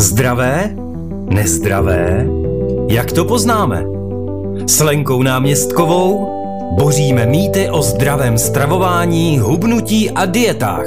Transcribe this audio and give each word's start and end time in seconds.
Zdravé? 0.00 0.70
Nezdravé? 1.30 2.26
Jak 2.88 3.12
to 3.12 3.24
poznáme? 3.24 3.84
S 4.66 4.80
Lenkou 4.80 5.22
náměstkovou 5.22 6.28
boříme 6.76 7.26
mýty 7.26 7.70
o 7.70 7.82
zdravém 7.82 8.38
stravování, 8.38 9.38
hubnutí 9.38 10.10
a 10.10 10.26
dietách. 10.26 10.86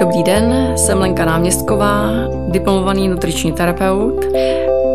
Dobrý 0.00 0.22
den, 0.22 0.72
jsem 0.76 0.98
Lenka 0.98 1.24
Náměstková, 1.24 2.10
diplomovaný 2.48 3.08
nutriční 3.08 3.52
terapeut. 3.52 4.24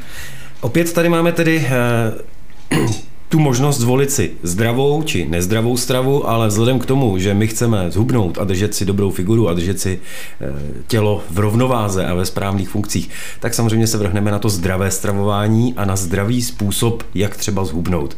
Opět 0.61 0.93
tady 0.93 1.09
máme 1.09 1.31
tedy 1.31 1.67
eh, 1.67 2.77
tu 3.29 3.39
možnost 3.39 3.79
zvolit 3.79 4.11
si 4.11 4.31
zdravou 4.43 5.03
či 5.03 5.27
nezdravou 5.29 5.77
stravu, 5.77 6.29
ale 6.29 6.47
vzhledem 6.47 6.79
k 6.79 6.85
tomu, 6.85 7.17
že 7.17 7.33
my 7.33 7.47
chceme 7.47 7.91
zhubnout 7.91 8.37
a 8.37 8.43
držet 8.43 8.75
si 8.75 8.85
dobrou 8.85 9.11
figuru 9.11 9.49
a 9.49 9.53
držet 9.53 9.79
si 9.79 9.99
eh, 10.41 10.53
tělo 10.87 11.23
v 11.29 11.39
rovnováze 11.39 12.05
a 12.05 12.13
ve 12.13 12.25
správných 12.25 12.69
funkcích, 12.69 13.09
tak 13.39 13.53
samozřejmě 13.53 13.87
se 13.87 13.97
vrhneme 13.97 14.31
na 14.31 14.39
to 14.39 14.49
zdravé 14.49 14.91
stravování 14.91 15.73
a 15.73 15.85
na 15.85 15.95
zdravý 15.95 16.41
způsob, 16.41 17.03
jak 17.15 17.37
třeba 17.37 17.65
zhubnout. 17.65 18.17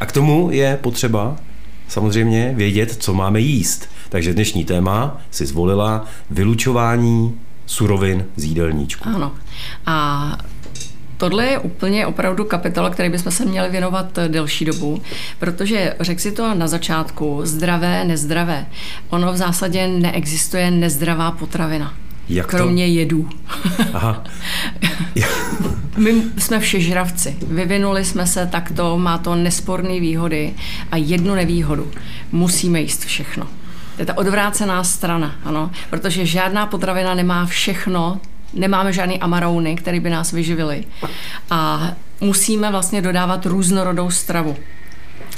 A 0.00 0.06
k 0.06 0.12
tomu 0.12 0.48
je 0.52 0.78
potřeba 0.82 1.36
samozřejmě 1.88 2.52
vědět, 2.56 2.96
co 2.98 3.14
máme 3.14 3.40
jíst. 3.40 3.88
Takže 4.08 4.34
dnešní 4.34 4.64
téma 4.64 5.20
si 5.30 5.46
zvolila 5.46 6.04
vylučování 6.30 7.34
surovin 7.66 8.26
z 8.36 8.44
jídelníčku. 8.44 9.08
Ano. 9.08 9.32
A 9.86 10.38
Tohle 11.18 11.46
je 11.46 11.58
úplně 11.58 12.06
opravdu 12.06 12.44
kapitola, 12.44 12.90
který 12.90 13.10
bychom 13.10 13.32
se 13.32 13.44
měli 13.44 13.70
věnovat 13.70 14.18
delší 14.28 14.64
dobu, 14.64 15.02
protože 15.38 15.94
řekl 16.00 16.20
si 16.20 16.32
to 16.32 16.54
na 16.54 16.66
začátku, 16.66 17.40
zdravé, 17.42 18.04
nezdravé. 18.04 18.66
Ono 19.10 19.32
v 19.32 19.36
zásadě 19.36 19.88
neexistuje 19.88 20.70
nezdravá 20.70 21.30
potravina. 21.30 21.94
Jak 22.28 22.50
to? 22.50 22.56
kromě 22.56 22.86
jedů. 22.86 23.28
Aha. 23.92 24.24
My 25.96 26.22
jsme 26.38 26.60
všežravci. 26.60 27.36
Vyvinuli 27.46 28.04
jsme 28.04 28.26
se 28.26 28.46
takto, 28.46 28.98
má 28.98 29.18
to 29.18 29.34
nesporné 29.34 30.00
výhody 30.00 30.54
a 30.90 30.96
jednu 30.96 31.34
nevýhodu. 31.34 31.90
Musíme 32.32 32.80
jíst 32.80 33.04
všechno. 33.04 33.44
To 33.96 34.02
je 34.02 34.06
ta 34.06 34.18
odvrácená 34.18 34.84
strana, 34.84 35.34
ano, 35.44 35.70
protože 35.90 36.26
žádná 36.26 36.66
potravina 36.66 37.14
nemá 37.14 37.46
všechno, 37.46 38.20
nemáme 38.54 38.92
žádný 38.92 39.20
amarouny, 39.20 39.76
které 39.76 40.00
by 40.00 40.10
nás 40.10 40.32
vyživily. 40.32 40.84
A 41.50 41.90
musíme 42.20 42.70
vlastně 42.70 43.02
dodávat 43.02 43.46
různorodou 43.46 44.10
stravu. 44.10 44.56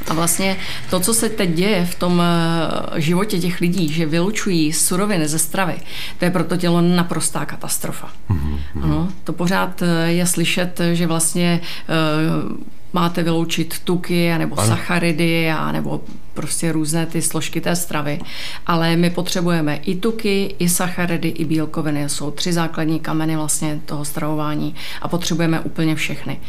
A 0.08 0.14
vlastně 0.14 0.56
to, 0.90 1.00
co 1.00 1.14
se 1.14 1.28
teď 1.28 1.50
děje 1.50 1.86
v 1.86 1.94
tom 1.94 2.22
eh, 2.22 3.00
životě 3.00 3.38
těch 3.38 3.60
lidí, 3.60 3.88
že 3.88 4.06
vylučují 4.06 4.72
suroviny 4.72 5.28
ze 5.28 5.38
stravy, 5.38 5.74
to 6.18 6.24
je 6.24 6.30
pro 6.30 6.44
to 6.44 6.56
tělo 6.56 6.80
naprostá 6.80 7.44
katastrofa. 7.44 8.08
Mm-hmm. 8.30 8.58
Ano, 8.82 9.08
to 9.24 9.32
pořád 9.32 9.82
eh, 9.82 10.12
je 10.12 10.26
slyšet, 10.26 10.80
že 10.92 11.06
vlastně 11.06 11.60
eh, 11.62 12.66
máte 12.92 13.22
vyloučit 13.22 13.78
tuky, 13.84 14.38
nebo 14.38 14.56
sacharidy, 14.56 15.50
a 15.50 15.72
nebo 15.72 16.00
prostě 16.40 16.72
různé 16.72 17.06
ty 17.06 17.22
složky 17.22 17.60
té 17.60 17.76
stravy. 17.76 18.20
Ale 18.66 18.96
my 18.96 19.10
potřebujeme 19.10 19.76
i 19.76 19.94
tuky, 19.94 20.54
i 20.58 20.68
sacharidy, 20.68 21.28
i 21.28 21.44
bílkoviny. 21.44 22.08
Jsou 22.08 22.30
tři 22.30 22.52
základní 22.52 23.00
kameny 23.00 23.36
vlastně 23.36 23.80
toho 23.86 24.04
stravování 24.04 24.74
a 25.02 25.08
potřebujeme 25.08 25.60
úplně 25.60 25.94
všechny. 25.94 26.40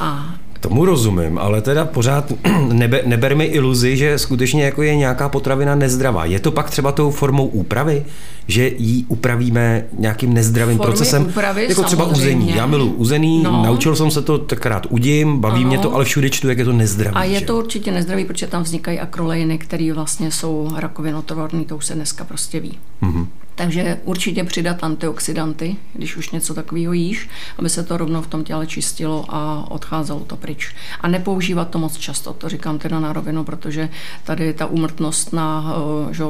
A 0.00 0.34
Tomu 0.60 0.84
rozumím, 0.84 1.38
ale 1.38 1.62
teda 1.62 1.84
pořád 1.84 2.32
nebe, 2.72 3.02
neber 3.06 3.36
mi 3.36 3.44
iluzi, 3.44 3.96
že 3.96 4.18
skutečně 4.18 4.64
jako 4.64 4.82
je 4.82 4.96
nějaká 4.96 5.28
potravina 5.28 5.74
nezdravá. 5.74 6.24
Je 6.24 6.40
to 6.40 6.50
pak 6.50 6.70
třeba 6.70 6.92
tou 6.92 7.10
formou 7.10 7.46
úpravy, 7.46 8.04
že 8.46 8.70
ji 8.78 9.04
upravíme 9.08 9.84
nějakým 9.98 10.34
nezdravým 10.34 10.76
Formy 10.76 10.90
procesem? 10.92 11.26
Úpravy, 11.26 11.66
jako 11.68 11.82
třeba 11.82 12.04
uzení. 12.04 12.56
Já 12.56 12.66
miluji 12.66 12.92
uzení, 12.92 13.42
no. 13.42 13.62
naučil 13.62 13.96
jsem 13.96 14.10
se 14.10 14.22
to 14.22 14.38
takrát 14.38 14.86
udím, 14.90 15.38
baví 15.40 15.60
ano. 15.60 15.68
mě 15.68 15.78
to, 15.78 15.94
ale 15.94 16.04
všude 16.04 16.30
čtu, 16.30 16.48
jak 16.48 16.58
je 16.58 16.64
to 16.64 16.72
nezdravý. 16.72 17.16
A 17.16 17.24
je 17.24 17.40
že? 17.40 17.46
to 17.46 17.56
určitě 17.56 17.92
nezdravý, 17.92 18.24
protože 18.24 18.46
tam 18.46 18.62
vznikají 18.62 19.00
akrolejiny, 19.00 19.58
které 19.58 19.92
vlastně 19.92 20.30
jsou 20.30 20.70
rakovinotvorné, 20.76 21.64
to 21.64 21.76
už 21.76 21.86
se 21.86 21.94
dneska 21.94 22.24
prostě 22.24 22.60
ví. 22.60 22.78
Mm-hmm. 23.02 23.26
Takže 23.58 23.98
určitě 24.04 24.44
přidat 24.44 24.84
antioxidanty, 24.84 25.76
když 25.92 26.16
už 26.16 26.30
něco 26.30 26.54
takového 26.54 26.92
jíš, 26.92 27.28
aby 27.58 27.68
se 27.68 27.82
to 27.82 27.96
rovnou 27.96 28.22
v 28.22 28.26
tom 28.26 28.44
těle 28.44 28.66
čistilo 28.66 29.24
a 29.28 29.70
odcházelo 29.70 30.20
to 30.20 30.36
pryč. 30.36 30.74
A 31.00 31.08
nepoužívat 31.08 31.70
to 31.70 31.78
moc 31.78 31.96
často, 31.96 32.32
to 32.32 32.48
říkám 32.48 32.78
teda 32.78 33.00
na 33.00 33.12
rovinu, 33.12 33.44
protože 33.44 33.88
tady 34.24 34.54
ta 34.54 34.66
úmrtnost 34.66 35.32
na 35.32 35.74
eh, 36.10 36.14
že, 36.14 36.24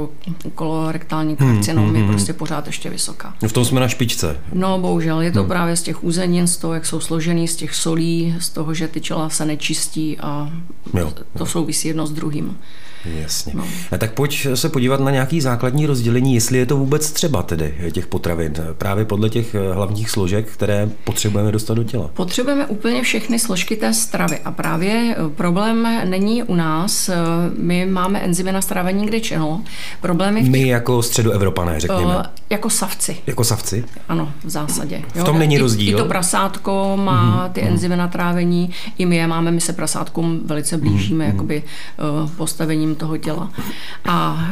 kolorektální 0.54 1.36
karcinom 1.36 1.84
hmm, 1.84 1.94
hmm, 1.94 1.96
je 1.96 2.02
hmm. 2.02 2.14
prostě 2.14 2.32
pořád 2.32 2.66
ještě 2.66 2.90
vysoká. 2.90 3.34
V 3.48 3.52
tom 3.52 3.64
jsme 3.64 3.80
na 3.80 3.88
špičce. 3.88 4.40
No 4.52 4.78
bohužel, 4.78 5.20
je 5.20 5.32
to 5.32 5.40
hmm. 5.40 5.48
právě 5.48 5.76
z 5.76 5.82
těch 5.82 6.04
úzenin, 6.04 6.46
z 6.46 6.56
toho, 6.56 6.74
jak 6.74 6.86
jsou 6.86 7.00
složený, 7.00 7.48
z 7.48 7.56
těch 7.56 7.74
solí, 7.74 8.34
z 8.38 8.48
toho, 8.50 8.74
že 8.74 8.88
ty 8.88 9.00
čela 9.00 9.30
se 9.30 9.44
nečistí 9.44 10.18
a 10.18 10.52
jo, 10.94 11.10
to 11.10 11.24
jo. 11.38 11.46
souvisí 11.46 11.88
jedno 11.88 12.06
s 12.06 12.12
druhým. 12.12 12.58
Jasně. 13.14 13.52
No. 13.56 13.64
A 13.92 13.98
tak 13.98 14.12
pojď 14.12 14.46
se 14.54 14.68
podívat 14.68 15.00
na 15.00 15.10
nějaký 15.10 15.40
základní 15.40 15.86
rozdělení, 15.86 16.34
jestli 16.34 16.58
je 16.58 16.66
to 16.66 16.76
vůbec 16.76 17.10
třeba 17.10 17.42
tedy 17.42 17.74
těch 17.92 18.06
potravin, 18.06 18.52
právě 18.78 19.04
podle 19.04 19.30
těch 19.30 19.54
hlavních 19.72 20.10
složek, 20.10 20.46
které 20.46 20.88
potřebujeme 21.04 21.52
dostat 21.52 21.74
do 21.74 21.84
těla. 21.84 22.10
Potřebujeme 22.14 22.66
úplně 22.66 23.02
všechny 23.02 23.38
složky 23.38 23.76
té 23.76 23.94
stravy 23.94 24.38
a 24.44 24.52
právě 24.52 25.16
eh, 25.18 25.28
problém 25.28 25.88
není 26.04 26.42
u 26.42 26.54
nás. 26.54 27.08
Eh, 27.08 27.16
my 27.58 27.86
máme 27.86 28.20
enzymy 28.20 28.52
na 28.52 28.62
stravení 28.62 29.06
kde 29.06 29.20
čeho. 29.20 29.60
Problémy 30.00 30.40
těch... 30.40 30.50
My 30.50 30.68
jako 30.68 31.02
středoevropané, 31.02 31.80
řekněme. 31.80 32.16
Uh, 32.16 32.22
jako 32.50 32.70
savci. 32.70 33.16
Jako 33.26 33.44
savci? 33.44 33.84
Ano, 34.08 34.32
v 34.44 34.50
zásadě. 34.50 35.02
V 35.14 35.24
tom 35.24 35.38
není 35.38 35.58
rozdíl. 35.58 35.88
I, 35.88 35.90
I 35.92 36.02
to 36.02 36.04
prasátko 36.04 36.96
má 36.96 37.46
mm-hmm. 37.46 37.52
ty 37.52 37.60
enzymy 37.62 37.96
na 37.96 38.08
trávení, 38.08 38.70
i 38.98 39.06
my 39.06 39.16
je 39.16 39.26
máme, 39.26 39.50
my 39.50 39.60
se 39.60 39.72
prasátkům 39.72 40.40
velice 40.44 40.76
blížíme, 40.76 41.24
mm-hmm. 41.24 41.32
jakoby 41.32 41.62
uh, 42.22 42.30
postavením 42.30 42.94
toho 42.98 43.16
těla. 43.16 43.50
A 44.04 44.48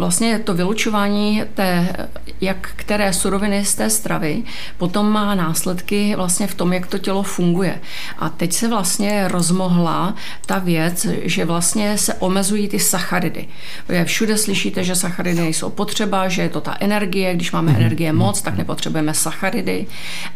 vlastně 0.00 0.38
to 0.38 0.54
vylučování 0.54 1.42
té, 1.54 1.96
jak 2.40 2.70
které 2.76 3.12
suroviny 3.12 3.64
z 3.64 3.74
té 3.74 3.90
stravy 3.90 4.42
potom 4.78 5.12
má 5.12 5.34
následky 5.34 6.16
vlastně 6.16 6.46
v 6.46 6.54
tom, 6.54 6.72
jak 6.72 6.86
to 6.86 6.98
tělo 6.98 7.22
funguje. 7.22 7.80
A 8.18 8.28
teď 8.28 8.52
se 8.52 8.68
vlastně 8.68 9.28
rozmohla 9.28 10.14
ta 10.46 10.58
věc, 10.58 11.06
že 11.22 11.44
vlastně 11.44 11.98
se 11.98 12.14
omezují 12.14 12.68
ty 12.68 12.78
sacharidy. 12.78 13.48
Všude 14.04 14.36
slyšíte, 14.36 14.84
že 14.84 14.96
sacharidy 14.96 15.40
nejsou 15.40 15.70
potřeba, 15.70 16.28
že 16.28 16.42
je 16.42 16.48
to 16.48 16.60
ta 16.60 16.76
energie, 16.80 17.34
když 17.34 17.52
máme 17.52 17.72
mhm. 17.72 17.80
energie 17.80 18.12
moc, 18.12 18.42
tak 18.42 18.56
nepotřebujeme 18.56 19.14
sacharidy, 19.14 19.86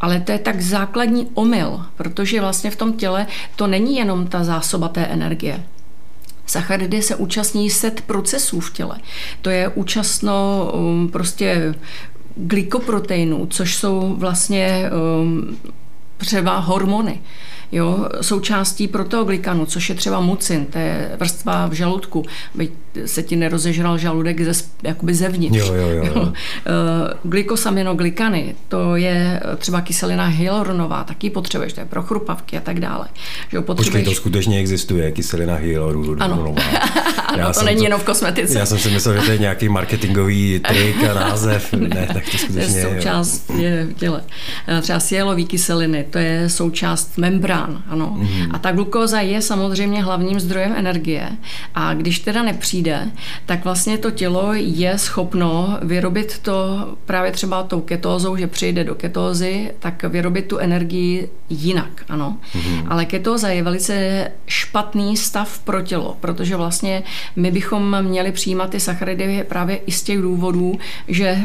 ale 0.00 0.20
to 0.20 0.32
je 0.32 0.38
tak 0.38 0.60
základní 0.60 1.28
omyl, 1.34 1.80
protože 1.96 2.40
vlastně 2.40 2.70
v 2.70 2.76
tom 2.76 2.92
těle 2.92 3.26
to 3.56 3.66
není 3.66 3.96
jenom 3.96 4.26
ta 4.26 4.44
zásoba 4.44 4.88
té 4.88 5.04
energie. 5.04 5.64
Sacharidy 6.46 7.02
se 7.02 7.16
účastní 7.16 7.70
set 7.70 8.00
procesů 8.00 8.60
v 8.60 8.72
těle. 8.72 8.98
To 9.42 9.50
je 9.50 9.68
účastno 9.68 10.70
um, 10.74 11.08
prostě 11.08 11.74
glykoproteinů, 12.36 13.46
což 13.46 13.76
jsou 13.76 14.14
vlastně 14.18 14.90
um, 15.22 15.56
třeba 16.16 16.58
hormony. 16.58 17.20
Jo, 17.72 18.08
součástí 18.20 18.88
proteoglikanu, 18.88 19.66
což 19.66 19.88
je 19.88 19.94
třeba 19.94 20.20
mucin, 20.20 20.66
to 20.66 20.78
je 20.78 21.10
vrstva 21.18 21.66
v 21.66 21.72
žaludku, 21.72 22.24
aby 22.54 22.68
se 23.06 23.22
ti 23.22 23.36
nerozežral 23.36 23.98
žaludek 23.98 24.40
ze, 24.40 24.64
jakoby 24.82 25.14
zevnitř. 25.14 25.56
Jo, 25.56 25.74
jo, 25.74 25.88
jo. 25.88 26.04
jo. 26.04 26.32
Glykosaminoglikany, 27.24 28.54
to 28.68 28.96
je 28.96 29.40
třeba 29.58 29.80
kyselina 29.80 30.26
hyaluronová, 30.26 31.04
taky 31.04 31.30
potřebuješ, 31.30 31.72
to 31.72 31.80
je 31.80 31.86
pro 31.86 32.02
chrupavky 32.02 32.56
a 32.58 32.60
tak 32.60 32.80
dále. 32.80 33.06
Že 33.50 33.60
potřebuješ... 33.60 33.86
Počkej, 33.86 34.04
to 34.04 34.14
skutečně 34.14 34.58
existuje, 34.58 35.12
kyselina 35.12 35.54
hyaluronová. 35.54 36.24
Ano, 36.24 36.54
ano 37.34 37.52
to 37.58 37.64
není 37.64 37.78
to, 37.78 37.84
jenom 37.84 38.00
v 38.00 38.04
kosmetice. 38.04 38.58
Já 38.58 38.66
jsem 38.66 38.78
si 38.78 38.90
myslel, 38.90 39.14
že 39.14 39.22
to 39.26 39.32
je 39.32 39.38
nějaký 39.38 39.68
marketingový 39.68 40.60
trik 40.68 41.04
a 41.04 41.14
název. 41.14 41.74
Ne, 41.84 42.08
tak 42.12 42.24
to 42.30 42.38
skutečně 42.38 42.78
je. 42.78 42.94
součást 42.94 43.50
je 43.50 43.84
v 43.84 43.92
těle. 43.92 44.22
Třeba 44.80 45.00
sielový 45.00 45.46
kyseliny, 45.46 46.06
to 46.10 46.18
je 46.18 46.48
součást 46.48 47.18
membrán, 47.18 47.82
ano. 47.88 48.16
Mm-hmm. 48.20 48.50
A 48.52 48.58
ta 48.58 48.72
glukóza 48.72 49.20
je 49.20 49.42
samozřejmě 49.42 50.02
hlavním 50.02 50.40
zdrojem 50.40 50.74
energie. 50.76 51.28
A 51.74 51.94
když 51.94 52.18
teda 52.18 52.42
nepřijde, 52.42 53.10
tak 53.46 53.64
vlastně 53.64 53.98
to 53.98 54.10
tělo 54.10 54.50
je 54.54 54.98
schopno 54.98 55.78
vyrobit 55.82 56.38
to 56.38 56.88
právě 57.04 57.32
třeba 57.32 57.62
tou 57.62 57.80
ketózou, 57.80 58.36
že 58.36 58.46
přijde 58.46 58.84
do 58.84 58.94
ketózy, 58.94 59.70
tak 59.78 60.02
vyrobit 60.02 60.46
tu 60.46 60.58
energii 60.58 61.30
jinak, 61.50 62.04
ano. 62.08 62.38
Mm-hmm. 62.52 62.86
Ale 62.88 63.04
ketóza 63.04 63.48
je 63.48 63.62
velice 63.62 64.30
špatný 64.46 65.16
stav 65.16 65.58
pro 65.58 65.82
tělo, 65.82 66.16
protože 66.20 66.56
vlastně 66.56 67.02
my 67.36 67.50
bychom 67.50 68.02
měli 68.02 68.32
přijímat 68.32 68.70
ty 68.70 68.80
sacharidy 68.80 69.44
právě 69.48 69.76
i 69.76 69.92
z 69.92 70.02
těch 70.02 70.18
důvodů, 70.18 70.78
že 71.08 71.38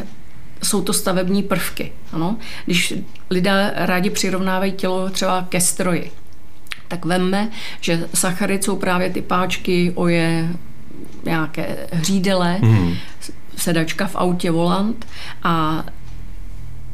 jsou 0.64 0.82
to 0.82 0.94
stavební 0.94 1.44
prvky. 1.44 1.92
Ano? 2.12 2.38
Když 2.66 2.94
lidé 3.30 3.74
rádi 3.76 4.10
přirovnávají 4.10 4.72
tělo 4.72 5.10
třeba 5.10 5.46
ke 5.50 5.62
stroji, 5.62 6.12
tak 6.88 7.06
vemme, 7.06 7.50
že 7.82 8.08
sacharid 8.14 8.64
jsou 8.64 8.76
právě 8.76 9.10
ty 9.10 9.22
páčky, 9.22 9.92
oje, 9.96 10.50
nějaké 11.26 11.88
hřídele, 11.92 12.58
mm. 12.62 12.96
sedačka 13.58 14.08
v 14.08 14.16
autě, 14.16 14.52
volant 14.52 15.08
a 15.44 15.84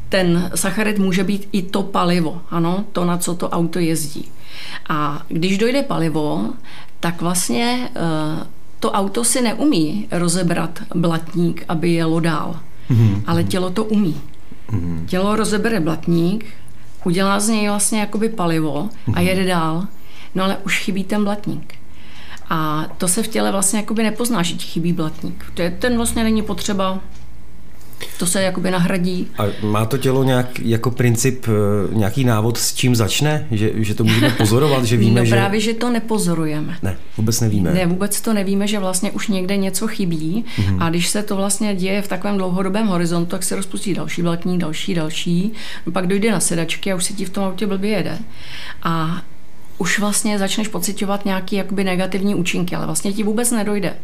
ten 0.08 0.50
sacharid 0.54 0.98
může 0.98 1.24
být 1.24 1.48
i 1.52 1.62
to 1.62 1.82
palivo, 1.82 2.42
ano, 2.50 2.84
to, 2.92 3.04
na 3.04 3.18
co 3.18 3.34
to 3.34 3.50
auto 3.50 3.78
jezdí. 3.78 4.28
A 4.88 5.22
když 5.28 5.58
dojde 5.58 5.82
palivo, 5.82 6.50
tak 7.00 7.20
vlastně 7.20 7.88
uh, 7.96 8.42
to 8.80 8.92
auto 8.92 9.24
si 9.24 9.42
neumí 9.42 10.08
rozebrat 10.10 10.82
blatník, 10.94 11.64
aby 11.68 11.92
jelo 11.92 12.20
dál. 12.20 12.60
Mm-hmm. 12.90 13.22
Ale 13.26 13.44
tělo 13.44 13.70
to 13.70 13.84
umí. 13.84 14.20
Mm-hmm. 14.70 15.06
Tělo 15.06 15.36
rozebere 15.36 15.80
blatník, 15.80 16.44
udělá 17.06 17.40
z 17.40 17.48
něj 17.48 17.68
vlastně 17.68 18.00
jakoby 18.00 18.28
palivo 18.28 18.88
a 19.06 19.10
mhm. 19.10 19.26
jede 19.26 19.44
dál, 19.44 19.86
no 20.34 20.44
ale 20.44 20.56
už 20.56 20.78
chybí 20.78 21.04
ten 21.04 21.24
blatník. 21.24 21.74
A 22.50 22.86
to 22.98 23.08
se 23.08 23.22
v 23.22 23.28
těle 23.28 23.52
vlastně 23.52 23.78
jakoby 23.78 24.02
nepozná, 24.02 24.42
že 24.42 24.54
ti 24.54 24.66
chybí 24.66 24.92
blatník. 24.92 25.44
To 25.54 25.62
je, 25.62 25.70
ten 25.70 25.96
vlastně 25.96 26.24
není 26.24 26.42
potřeba 26.42 27.00
to 28.18 28.26
se 28.26 28.42
jakoby 28.42 28.70
nahradí. 28.70 29.28
A 29.38 29.44
má 29.62 29.86
to 29.86 29.98
tělo 29.98 30.24
nějak 30.24 30.60
jako 30.60 30.90
princip, 30.90 31.46
eh, 31.48 31.94
nějaký 31.94 32.24
návod, 32.24 32.58
s 32.58 32.74
čím 32.74 32.96
začne? 32.96 33.46
Že, 33.50 33.72
že 33.74 33.94
to 33.94 34.04
můžeme 34.04 34.30
pozorovat, 34.38 34.84
že 34.84 34.96
víme, 34.96 35.20
no 35.20 35.30
právě, 35.30 35.60
že... 35.60 35.70
že 35.70 35.78
to 35.78 35.90
nepozorujeme. 35.90 36.78
Ne, 36.82 36.96
vůbec 37.16 37.40
nevíme. 37.40 37.72
Ne, 37.72 37.86
vůbec 37.86 38.20
to 38.20 38.32
nevíme, 38.32 38.66
že 38.66 38.78
vlastně 38.78 39.10
už 39.10 39.28
někde 39.28 39.56
něco 39.56 39.86
chybí 39.86 40.44
mm-hmm. 40.58 40.76
a 40.80 40.90
když 40.90 41.08
se 41.08 41.22
to 41.22 41.36
vlastně 41.36 41.74
děje 41.74 42.02
v 42.02 42.08
takovém 42.08 42.36
dlouhodobém 42.36 42.86
horizontu, 42.86 43.30
tak 43.30 43.42
se 43.42 43.56
rozpustí 43.56 43.94
další 43.94 44.22
blatní, 44.22 44.58
další, 44.58 44.94
další. 44.94 45.52
No 45.86 45.92
pak 45.92 46.06
dojde 46.06 46.32
na 46.32 46.40
sedačky 46.40 46.92
a 46.92 46.96
už 46.96 47.04
se 47.04 47.12
ti 47.12 47.24
v 47.24 47.30
tom 47.30 47.44
autě 47.44 47.66
blbě 47.66 47.90
jede. 47.90 48.18
A 48.82 49.22
už 49.78 49.98
vlastně 49.98 50.38
začneš 50.38 50.68
pocitovat 50.68 51.26
jakoby 51.52 51.84
negativní 51.84 52.34
účinky, 52.34 52.76
ale 52.76 52.86
vlastně 52.86 53.12
ti 53.12 53.22
vůbec 53.22 53.50
nedojde 53.50 53.94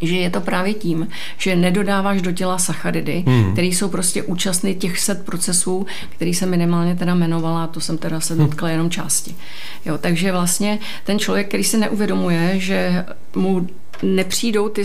že 0.00 0.16
je 0.16 0.30
to 0.30 0.40
právě 0.40 0.74
tím, 0.74 1.08
že 1.38 1.56
nedodáváš 1.56 2.22
do 2.22 2.32
těla 2.32 2.58
sacharidy, 2.58 3.24
hmm. 3.26 3.52
které 3.52 3.66
jsou 3.66 3.88
prostě 3.88 4.22
účastny 4.22 4.74
těch 4.74 4.98
set 4.98 5.24
procesů, 5.24 5.86
který 6.08 6.34
se 6.34 6.46
minimálně 6.46 6.96
teda 6.96 7.14
jmenovala, 7.14 7.64
a 7.64 7.66
to 7.66 7.80
jsem 7.80 7.98
teda 7.98 8.20
se 8.20 8.34
hmm. 8.34 8.46
dotkla 8.46 8.68
hmm. 8.68 8.72
jenom 8.72 8.90
části. 8.90 9.36
Jo, 9.84 9.98
takže 9.98 10.32
vlastně 10.32 10.78
ten 11.04 11.18
člověk, 11.18 11.48
který 11.48 11.64
si 11.64 11.78
neuvědomuje, 11.78 12.60
že 12.60 13.04
mu 13.34 13.66
nepřijdou 14.02 14.68
ty 14.68 14.84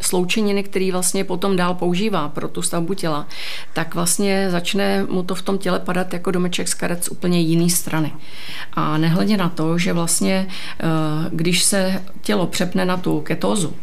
sloučeniny, 0.00 0.62
které 0.62 0.92
vlastně 0.92 1.24
potom 1.24 1.56
dál 1.56 1.74
používá 1.74 2.28
pro 2.28 2.48
tu 2.48 2.62
stavbu 2.62 2.94
těla, 2.94 3.26
tak 3.72 3.94
vlastně 3.94 4.50
začne 4.50 5.04
mu 5.04 5.22
to 5.22 5.34
v 5.34 5.42
tom 5.42 5.58
těle 5.58 5.80
padat 5.80 6.12
jako 6.12 6.30
domeček 6.30 6.68
z 6.68 6.74
karet 6.74 7.04
z 7.04 7.08
úplně 7.08 7.40
jiné 7.40 7.70
strany. 7.70 8.12
A 8.72 8.98
nehledě 8.98 9.36
na 9.36 9.48
to, 9.48 9.78
že 9.78 9.92
vlastně, 9.92 10.46
eh, 10.48 10.84
když 11.32 11.62
se 11.62 12.02
tělo 12.22 12.46
přepne 12.46 12.84
na 12.84 12.96
tu 12.96 13.20
ketózu, 13.20 13.74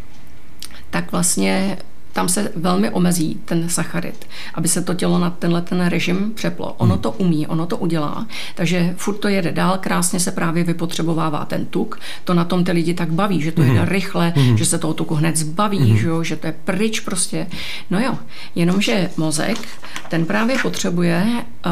tak 0.95 1.11
vlastně 1.11 1.77
tam 2.13 2.29
se 2.29 2.51
velmi 2.55 2.89
omezí 2.89 3.39
ten 3.45 3.69
sacharid, 3.69 4.27
aby 4.53 4.67
se 4.67 4.81
to 4.81 4.93
tělo 4.93 5.19
na 5.19 5.29
tenhle 5.29 5.61
ten 5.61 5.85
režim 5.85 6.31
přeplo. 6.35 6.73
Ono 6.73 6.93
hmm. 6.93 7.01
to 7.01 7.11
umí, 7.11 7.47
ono 7.47 7.65
to 7.65 7.77
udělá, 7.77 8.27
takže 8.55 8.93
furt 8.97 9.15
to 9.15 9.27
jede 9.27 9.51
dál, 9.51 9.77
krásně 9.77 10.19
se 10.19 10.31
právě 10.31 10.63
vypotřebovává 10.63 11.45
ten 11.45 11.65
tuk, 11.65 11.99
to 12.23 12.33
na 12.33 12.45
tom 12.45 12.63
ty 12.63 12.71
lidi 12.71 12.93
tak 12.93 13.11
baví, 13.11 13.41
že 13.41 13.51
to 13.51 13.61
jede 13.61 13.79
hmm. 13.79 13.87
rychle, 13.87 14.33
hmm. 14.35 14.57
že 14.57 14.65
se 14.65 14.77
toho 14.77 14.93
tuku 14.93 15.15
hned 15.15 15.37
zbaví, 15.37 15.97
že, 15.97 16.07
jo, 16.07 16.23
že 16.23 16.35
to 16.35 16.47
je 16.47 16.55
pryč 16.63 16.99
prostě. 16.99 17.47
No 17.89 17.99
jo, 17.99 18.17
jenomže 18.55 19.09
mozek, 19.17 19.57
ten 20.09 20.25
právě 20.25 20.57
potřebuje 20.61 21.25
uh, 21.65 21.71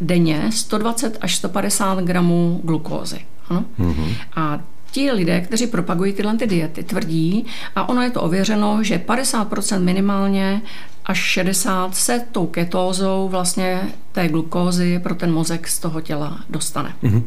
denně 0.00 0.50
120 0.50 1.18
až 1.20 1.36
150 1.36 1.98
gramů 1.98 2.60
glukózy. 2.64 3.20
Ano? 3.48 3.64
Mm-hmm. 3.78 4.14
A 4.36 4.60
Ti 4.92 5.12
lidé, 5.12 5.40
kteří 5.40 5.66
propagují 5.66 6.12
tyhle 6.12 6.36
ty 6.36 6.46
diety, 6.46 6.82
tvrdí, 6.82 7.46
a 7.76 7.88
ono 7.88 8.02
je 8.02 8.10
to 8.10 8.22
ověřeno, 8.22 8.82
že 8.82 8.98
50% 9.06 9.82
minimálně 9.82 10.62
až 11.04 11.18
60 11.18 11.96
se 11.96 12.26
tou 12.32 12.46
ketózou 12.46 13.28
vlastně 13.28 13.80
té 14.12 14.28
glukózy 14.28 14.98
pro 15.02 15.14
ten 15.14 15.32
mozek 15.32 15.68
z 15.68 15.78
toho 15.78 16.00
těla 16.00 16.40
dostane. 16.50 16.94
Mm-hmm. 17.02 17.22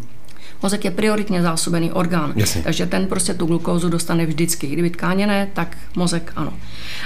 Mozek 0.63 0.85
je 0.85 0.91
prioritně 0.91 1.41
zásobený 1.41 1.91
orgán, 1.91 2.33
Jasně. 2.35 2.61
takže 2.63 2.85
ten 2.85 3.05
prostě 3.05 3.33
tu 3.33 3.45
glukózu 3.45 3.89
dostane 3.89 4.25
vždycky. 4.25 4.67
Kdyby 4.67 4.89
tkáně 4.89 5.27
ne, 5.27 5.47
tak 5.53 5.77
mozek 5.95 6.33
ano. 6.35 6.53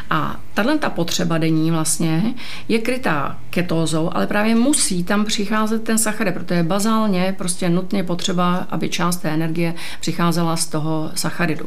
A 0.10 0.40
tahle 0.54 0.78
ta 0.78 0.90
potřeba 0.90 1.38
denní 1.38 1.72
vlastně 1.72 2.34
je 2.68 2.80
krytá 2.80 3.38
ketózou, 3.50 4.10
ale 4.14 4.28
právě 4.28 4.56
musí 4.56 5.04
tam 5.04 5.26
přicházet 5.26 5.84
ten 5.84 5.98
sacharid, 5.98 6.34
protože 6.34 6.64
bazálně 6.64 7.36
prostě 7.38 7.70
nutně 7.70 8.04
potřeba, 8.04 8.68
aby 8.70 8.90
část 8.90 9.18
té 9.18 9.30
energie 9.30 9.74
přicházela 10.00 10.56
z 10.58 10.66
toho 10.68 11.12
sacharidu. 11.16 11.66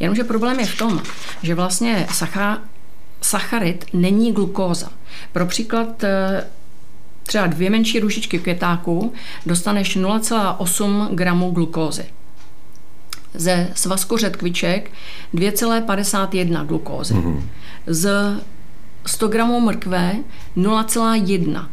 Jenomže 0.00 0.24
problém 0.24 0.60
je 0.60 0.66
v 0.66 0.78
tom, 0.78 1.02
že 1.42 1.54
vlastně 1.54 2.06
sacha, 2.12 2.58
sacharid 3.20 3.84
není 3.92 4.32
glukóza. 4.32 4.88
Pro 5.32 5.46
příklad 5.46 6.04
eh, 6.04 6.44
třeba 7.22 7.46
dvě 7.46 7.70
menší 7.70 8.00
růžičky 8.00 8.38
květáku, 8.38 9.12
dostaneš 9.46 9.96
0,8 9.96 11.14
gramů 11.14 11.50
glukózy. 11.50 12.04
Ze 13.34 13.70
svazku 13.74 14.16
řetkviček 14.16 14.90
2,51 15.34 16.66
glukózy. 16.66 17.14
Mm-hmm. 17.14 17.42
Z 17.86 18.10
100 19.06 19.28
gramů 19.28 19.60
mrkve 19.60 20.16
0,1 20.56 21.66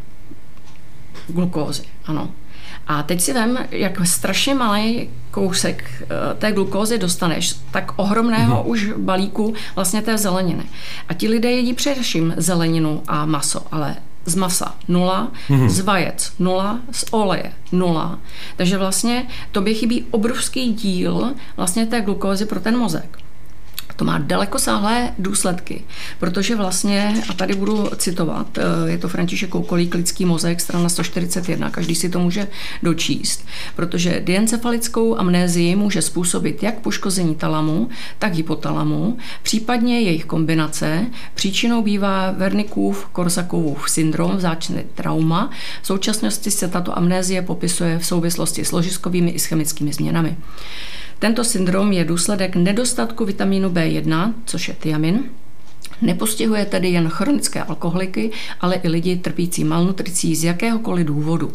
glukózy. 1.27 1.83
Ano. 2.05 2.31
A 2.87 3.03
teď 3.03 3.21
si 3.21 3.33
vem, 3.33 3.57
jak 3.71 4.07
strašně 4.07 4.55
malý 4.55 5.09
kousek 5.31 5.83
eh, 6.01 6.35
té 6.35 6.51
glukózy 6.51 6.97
dostaneš, 6.97 7.55
tak 7.71 7.91
ohromného 7.95 8.63
mm. 8.63 8.69
už 8.69 8.91
balíku 8.97 9.53
vlastně 9.75 10.01
té 10.01 10.17
zeleniny. 10.17 10.63
A 11.09 11.13
ti 11.13 11.27
lidé 11.27 11.51
jedí 11.51 11.73
především 11.73 12.33
zeleninu 12.37 13.03
a 13.07 13.25
maso, 13.25 13.65
ale 13.71 13.95
z 14.25 14.35
masa 14.35 14.75
nula, 14.87 15.31
mm-hmm. 15.49 15.69
z 15.69 15.79
vajec 15.79 16.33
nula, 16.39 16.79
z 16.91 17.05
oleje 17.11 17.53
nula. 17.71 18.19
Takže 18.55 18.77
vlastně 18.77 19.27
tobě 19.51 19.73
chybí 19.73 20.05
obrovský 20.11 20.73
díl 20.73 21.33
vlastně 21.57 21.85
té 21.85 22.01
glukózy 22.01 22.45
pro 22.45 22.59
ten 22.59 22.77
mozek. 22.77 23.19
To 23.99 24.05
má 24.05 24.17
dalekosáhlé 24.17 25.11
důsledky, 25.17 25.83
protože 26.19 26.55
vlastně, 26.55 27.23
a 27.29 27.33
tady 27.33 27.55
budu 27.55 27.89
citovat, 27.97 28.57
eh, 28.57 28.91
je 28.91 28.97
to 28.97 29.09
František 29.09 29.49
Koukolík, 29.49 29.95
lidský 29.95 30.25
mozek, 30.25 30.61
strana 30.61 30.89
141, 30.89 31.69
každý 31.69 31.95
si 31.95 32.09
to 32.09 32.19
může 32.19 32.47
dočíst, 32.83 33.45
protože 33.75 34.21
diencefalickou 34.25 35.17
amnézii 35.17 35.75
může 35.75 36.01
způsobit 36.01 36.63
jak 36.63 36.79
poškození 36.79 37.35
talamu, 37.35 37.89
tak 38.19 38.33
hypotalamu, 38.33 39.17
případně 39.43 40.01
jejich 40.01 40.25
kombinace. 40.25 41.05
Příčinou 41.33 41.81
bývá 41.81 42.31
Vernikův 42.31 43.05
Korsakovův 43.11 43.89
syndrom, 43.89 44.37
vzácné 44.37 44.83
trauma. 44.95 45.49
V 45.81 45.87
současnosti 45.87 46.51
se 46.51 46.67
tato 46.67 46.97
amnézie 46.97 47.41
popisuje 47.41 47.99
v 47.99 48.05
souvislosti 48.05 48.65
s 48.65 48.71
ložiskovými 48.71 49.31
i 49.31 49.39
s 49.39 49.45
chemickými 49.45 49.93
změnami. 49.93 50.37
Tento 51.19 51.43
syndrom 51.43 51.91
je 51.91 52.05
důsledek 52.05 52.55
nedostatku 52.55 53.25
vitamínu 53.25 53.69
B1, 53.69 54.33
což 54.45 54.67
je 54.67 54.73
tiamin, 54.73 55.23
Nepostihuje 56.01 56.65
tedy 56.65 56.89
jen 56.89 57.09
chronické 57.09 57.63
alkoholiky, 57.63 58.31
ale 58.61 58.75
i 58.75 58.89
lidi 58.89 59.17
trpící 59.17 59.63
malnutricí 59.63 60.35
z 60.35 60.43
jakéhokoliv 60.43 61.07
důvodu. 61.07 61.51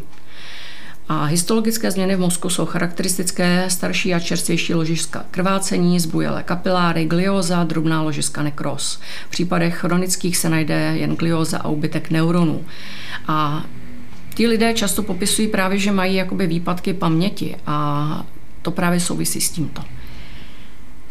A 1.09 1.25
histologické 1.25 1.90
změny 1.90 2.16
v 2.16 2.21
mozku 2.21 2.50
jsou 2.50 2.66
charakteristické 2.66 3.64
starší 3.68 4.14
a 4.14 4.21
čerstvější 4.21 4.75
ložiska 4.75 5.25
krvácení, 5.30 6.00
zbujelé 6.00 6.42
kapiláry, 6.42 7.04
glioza, 7.04 7.64
drobná 7.64 8.02
ložiska 8.02 8.42
nekros. 8.42 9.00
V 9.26 9.30
případech 9.30 9.76
chronických 9.76 10.37
se 10.37 10.49
najde 10.49 10.75
jen 10.75 11.16
glioza 11.16 11.59
a 11.59 11.68
ubytek 11.68 12.11
neuronů. 12.11 12.64
A 13.26 13.64
ti 14.35 14.47
lidé 14.47 14.75
často 14.75 15.02
popisují 15.02 15.49
právě, 15.49 15.78
že 15.78 15.92
mají 15.92 16.14
jakoby 16.14 16.47
výpadky 16.47 16.92
paměti 16.92 17.56
a 17.66 18.26
to 18.64 18.71
právě 18.71 19.00
souvisí 19.00 19.40
s 19.40 19.50
tímto. 19.50 19.83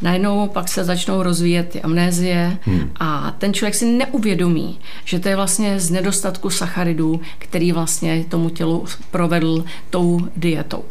Najednou 0.02 0.48
pak 0.48 0.70
se 0.70 0.84
začnou 0.84 1.24
rozvíjet 1.24 1.70
ty 1.70 1.82
amnézie 1.82 2.58
hmm. 2.62 2.92
a 3.00 3.36
ten 3.38 3.54
člověk 3.54 3.76
si 3.76 3.86
neuvědomí, 3.86 4.80
že 5.06 5.20
to 5.20 5.30
je 5.30 5.36
vlastně 5.36 5.80
z 5.80 5.92
nedostatku 5.92 6.50
sacharidů, 6.50 7.22
který 7.38 7.72
vlastně 7.72 8.26
tomu 8.30 8.50
tělu 8.50 8.86
provedl 9.12 9.66
tou 9.90 10.20
dietou. 10.36 10.84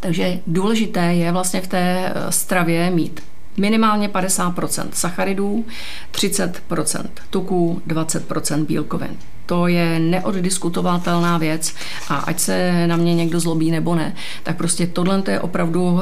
Takže 0.00 0.40
důležité 0.46 1.14
je 1.14 1.32
vlastně 1.32 1.60
v 1.60 1.66
té 1.66 2.12
eh, 2.14 2.32
stravě 2.32 2.90
mít 2.90 3.20
minimálně 3.56 4.08
50% 4.08 4.88
sacharidů, 4.92 5.64
30% 6.12 7.06
tuků, 7.30 7.82
20% 7.86 8.66
bílkovin. 8.66 9.16
To 9.46 9.66
je 9.66 9.98
neoddiskutovatelná 9.98 11.38
věc 11.38 11.74
a 12.08 12.16
ať 12.16 12.40
se 12.40 12.86
na 12.86 12.96
mě 12.96 13.14
někdo 13.14 13.40
zlobí 13.40 13.70
nebo 13.70 13.94
ne, 13.94 14.14
tak 14.42 14.56
prostě 14.56 14.86
tohle 14.86 15.22
je 15.30 15.40
opravdu 15.40 16.00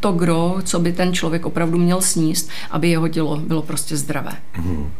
to 0.00 0.12
gro, 0.12 0.56
co 0.64 0.78
by 0.78 0.92
ten 0.92 1.12
člověk 1.12 1.46
opravdu 1.46 1.78
měl 1.78 2.00
sníst, 2.00 2.50
aby 2.70 2.88
jeho 2.88 3.08
tělo 3.08 3.36
bylo 3.36 3.62
prostě 3.62 3.96
zdravé. 3.96 4.32
Hmm. 4.52 4.90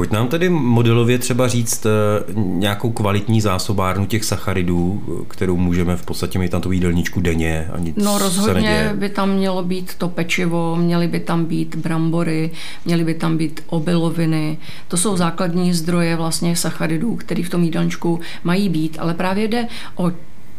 Pojď 0.00 0.10
nám 0.10 0.28
tedy 0.28 0.48
modelově 0.48 1.18
třeba 1.18 1.48
říct 1.48 1.86
eh, 1.86 1.90
nějakou 2.34 2.90
kvalitní 2.90 3.40
zásobárnu 3.40 4.06
těch 4.06 4.24
sacharidů, 4.24 5.02
kterou 5.28 5.56
můžeme 5.56 5.96
v 5.96 6.04
podstatě 6.04 6.38
mít 6.38 6.52
na 6.52 6.60
tu 6.60 6.72
jídelníčku 6.72 7.20
denně 7.20 7.68
a 7.72 7.78
nic 7.78 7.96
No 7.96 8.18
rozhodně 8.18 8.88
se 8.90 8.96
by 8.96 9.08
tam 9.08 9.30
mělo 9.30 9.62
být 9.62 9.94
to 9.94 10.08
pečivo, 10.08 10.76
měly 10.76 11.08
by 11.08 11.20
tam 11.20 11.44
být 11.44 11.74
brambory, 11.74 12.50
měly 12.84 13.04
by 13.04 13.14
tam 13.14 13.36
být 13.36 13.60
obiloviny. 13.66 14.58
To 14.88 14.96
jsou 14.96 15.16
základní 15.16 15.72
zdroje 15.72 16.16
vlastně 16.16 16.56
sacharidů, 16.56 17.16
které 17.16 17.42
v 17.42 17.50
tom 17.50 17.62
jídelníčku 17.62 18.20
mají 18.44 18.68
být, 18.68 18.96
ale 19.00 19.14
právě 19.14 19.48
jde 19.48 19.66
o 19.96 20.12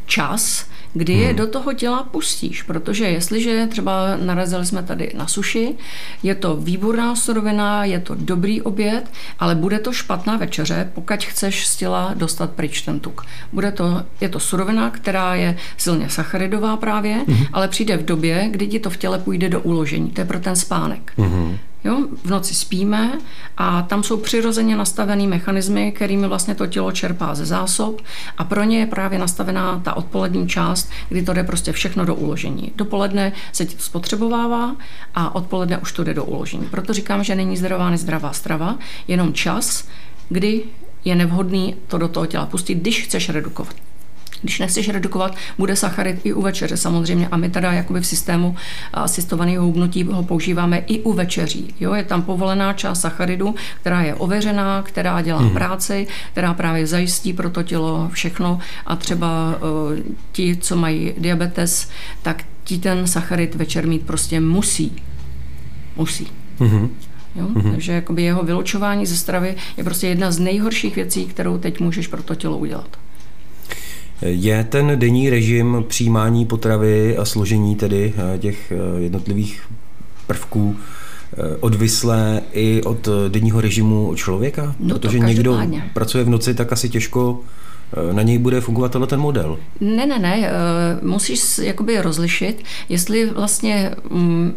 čas, 0.06 0.66
kdy 0.94 1.14
je 1.14 1.28
hmm. 1.28 1.36
do 1.36 1.48
toho 1.48 1.74
těla 1.74 2.04
pustíš, 2.04 2.64
protože 2.64 3.06
jestliže 3.06 3.68
třeba 3.68 4.16
narazili 4.16 4.66
jsme 4.66 4.84
tady 4.84 5.12
na 5.18 5.28
suši, 5.28 5.76
je 6.24 6.36
to 6.36 6.56
výborná 6.56 7.16
surovina, 7.16 7.86
je 7.86 8.00
to 8.00 8.16
dobrý 8.16 8.62
oběd, 8.62 9.12
ale 9.40 9.56
bude 9.56 9.80
to 9.80 9.94
špatná 9.94 10.38
večeře, 10.38 10.92
pokud 10.94 11.24
chceš 11.24 11.68
z 11.68 11.76
těla 11.76 12.14
dostat 12.14 12.52
pryč 12.52 12.82
ten 12.82 13.00
tuk. 13.00 13.26
Bude 13.54 13.72
to, 13.72 14.04
je 14.22 14.30
to 14.30 14.40
surovina, 14.40 14.90
která 14.90 15.36
je 15.36 15.58
silně 15.78 16.10
sacharidová 16.10 16.78
právě, 16.78 17.26
hmm. 17.28 17.46
ale 17.54 17.68
přijde 17.68 17.98
v 17.98 18.06
době, 18.06 18.48
kdy 18.52 18.68
ti 18.68 18.80
to 18.80 18.90
v 18.90 18.98
těle 18.98 19.20
půjde 19.20 19.50
do 19.50 19.62
uložení. 19.62 20.10
To 20.10 20.22
je 20.22 20.26
pro 20.26 20.40
ten 20.40 20.56
spánek. 20.56 21.14
Hmm. 21.18 21.58
Jo, 21.84 22.08
v 22.24 22.30
noci 22.30 22.56
spíme 22.56 23.20
a 23.58 23.82
tam 23.82 24.04
jsou 24.04 24.18
přirozeně 24.18 24.76
nastavený 24.76 25.28
mechanismy, 25.28 25.92
kterými 25.92 26.28
vlastně 26.28 26.56
to 26.56 26.68
tělo 26.68 26.92
čerpá 26.92 27.36
ze 27.36 27.46
zásob 27.46 28.02
a 28.38 28.44
pro 28.44 28.64
ně 28.64 28.80
je 28.80 28.86
právě 28.86 29.20
nastavená 29.20 29.82
ta 29.84 29.94
odpolední 29.94 30.48
část, 30.48 30.90
kdy 31.10 31.24
to 31.24 31.34
jde 31.34 31.44
prostě 31.44 31.72
všechno 31.72 32.06
do 32.06 32.16
uložení. 32.16 32.72
Dopoledne 32.76 33.32
se 33.52 33.66
to 33.66 33.74
spotřebovává 33.78 34.76
a 35.16 35.36
odpoledne 35.36 35.78
už 35.78 35.92
to 35.92 36.04
jde 36.04 36.14
do 36.14 36.24
uložení. 36.24 36.66
Proto 36.66 36.94
říkám, 36.94 37.24
že 37.24 37.36
není 37.36 37.58
zdravá 37.58 37.90
nezdravá 37.90 38.34
strava, 38.34 38.78
jenom 39.08 39.34
čas, 39.34 39.88
kdy 40.30 40.64
je 41.06 41.16
nevhodný 41.16 41.76
to 41.88 41.98
do 41.98 42.08
toho 42.08 42.26
těla 42.26 42.46
pustit, 42.46 42.76
když 42.76 43.04
chceš 43.04 43.30
redukovat. 43.30 43.76
Když 44.42 44.60
nechceš 44.60 44.90
redukovat, 44.90 45.36
bude 45.58 45.76
sacharid 45.76 46.20
i 46.24 46.34
u 46.34 46.42
večeře 46.42 46.78
samozřejmě 46.78 47.28
a 47.28 47.38
my 47.38 47.50
teda 47.50 47.72
jakoby 47.72 48.02
v 48.02 48.06
systému 48.06 48.56
asistovaného 48.94 49.66
hubnutí 49.66 50.04
ho 50.04 50.24
používáme 50.24 50.78
i 50.78 51.00
u 51.00 51.14
večeří. 51.14 51.76
Jo, 51.80 51.94
je 51.94 52.04
tam 52.04 52.22
povolená 52.22 52.74
část 52.74 53.02
sacharidu, 53.02 53.56
která 53.82 54.02
je 54.02 54.16
ověřená, 54.16 54.82
která 54.82 55.22
dělá 55.22 55.40
hmm. 55.40 55.50
práci, 55.50 56.08
která 56.32 56.54
právě 56.54 56.88
zajistí 56.88 57.34
pro 57.34 57.50
to 57.50 57.64
tělo 57.64 58.10
všechno 58.14 58.60
a 58.86 58.96
třeba 58.96 59.56
uh, 59.56 60.00
ti, 60.32 60.58
co 60.62 60.76
mají 60.76 61.14
diabetes, 61.18 61.90
tak 62.22 62.44
ti 62.64 62.78
ten 62.78 63.08
sacharid 63.08 63.56
večer 63.56 63.88
mít 63.88 64.02
prostě 64.02 64.40
musí. 64.40 65.04
Musí. 65.96 66.28
Hmm. 66.60 66.90
Jo? 67.36 67.48
Mm-hmm. 67.48 67.72
Takže 67.72 67.92
jakoby 67.92 68.24
jeho 68.24 68.44
vylučování 68.44 69.06
ze 69.06 69.18
stravy 69.18 69.56
je 69.78 69.84
prostě 69.84 70.08
jedna 70.08 70.32
z 70.32 70.40
nejhorších 70.40 70.96
věcí, 70.96 71.26
kterou 71.26 71.58
teď 71.58 71.80
můžeš 71.80 72.08
pro 72.08 72.24
to 72.24 72.36
tělo 72.36 72.58
udělat. 72.58 73.01
Je 74.22 74.64
ten 74.64 74.92
denní 74.96 75.30
režim 75.30 75.86
přijímání 75.88 76.46
potravy 76.46 77.18
a 77.18 77.26
složení 77.26 77.76
tedy 77.76 78.14
eh, 78.36 78.38
těch 78.38 78.72
eh, 78.72 79.02
jednotlivých 79.02 79.62
prvků 80.28 80.76
eh, 80.76 81.58
odvislé 81.60 82.42
i 82.54 82.82
od 82.84 83.10
denního 83.28 83.62
režimu 83.62 84.16
člověka? 84.16 84.76
No 84.80 85.00
Protože 85.00 85.20
někdo 85.20 85.60
pracuje 85.94 86.24
v 86.24 86.30
noci, 86.30 86.54
tak 86.54 86.74
asi 86.74 86.90
těžko 86.90 87.40
na 88.12 88.22
něj 88.22 88.38
bude 88.38 88.62
fungovat 88.62 88.96
ten 89.08 89.20
model. 89.20 89.60
Ne, 89.80 90.06
ne, 90.06 90.20
ne. 90.20 90.52
Musíš 91.02 91.58
jakoby 91.58 92.02
rozlišit, 92.02 92.64
jestli 92.90 93.30
vlastně 93.30 93.96
mm, 94.10 94.54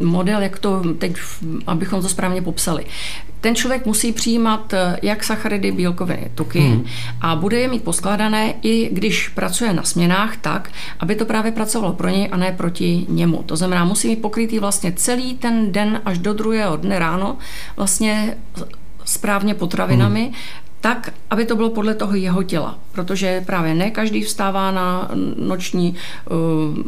model, 0.00 0.42
jak 0.42 0.58
to 0.58 0.82
teď, 0.98 1.16
abychom 1.66 2.02
to 2.02 2.08
správně 2.08 2.42
popsali. 2.42 2.84
Ten 3.40 3.54
člověk 3.54 3.86
musí 3.86 4.12
přijímat 4.12 4.72
eh, 4.72 4.96
jak 5.02 5.24
sacharidy, 5.24 5.72
bílkoviny, 5.72 6.30
tuky 6.34 6.60
hmm. 6.60 6.84
a 7.20 7.36
bude 7.36 7.60
je 7.60 7.68
mít 7.68 7.84
poskládané 7.84 8.54
i 8.62 8.88
když 8.92 9.28
pracuje 9.28 9.72
na 9.72 9.82
směnách 9.82 10.36
tak, 10.36 10.70
aby 11.00 11.14
to 11.14 11.24
právě 11.24 11.52
pracovalo 11.52 11.92
pro 11.92 12.08
něj 12.08 12.28
a 12.32 12.36
ne 12.36 12.52
proti 12.52 13.06
němu. 13.08 13.42
To 13.46 13.56
znamená, 13.56 13.84
musí 13.84 14.08
mít 14.08 14.22
pokrytý 14.22 14.58
vlastně 14.58 14.92
celý 14.92 15.34
ten 15.34 15.72
den 15.72 16.00
až 16.04 16.18
do 16.18 16.32
druhého 16.32 16.76
dne 16.76 16.98
ráno 16.98 17.38
vlastně 17.76 18.36
správně 19.04 19.54
potravinami, 19.54 20.22
hmm 20.22 20.34
tak, 20.82 21.14
aby 21.30 21.46
to 21.46 21.56
bylo 21.56 21.70
podle 21.70 21.94
toho 21.94 22.14
jeho 22.14 22.42
těla. 22.42 22.78
Protože 22.92 23.42
právě 23.46 23.74
ne 23.74 23.90
každý 23.90 24.22
vstává 24.22 24.70
na 24.70 25.10
noční 25.36 25.94
uh, 26.30 26.78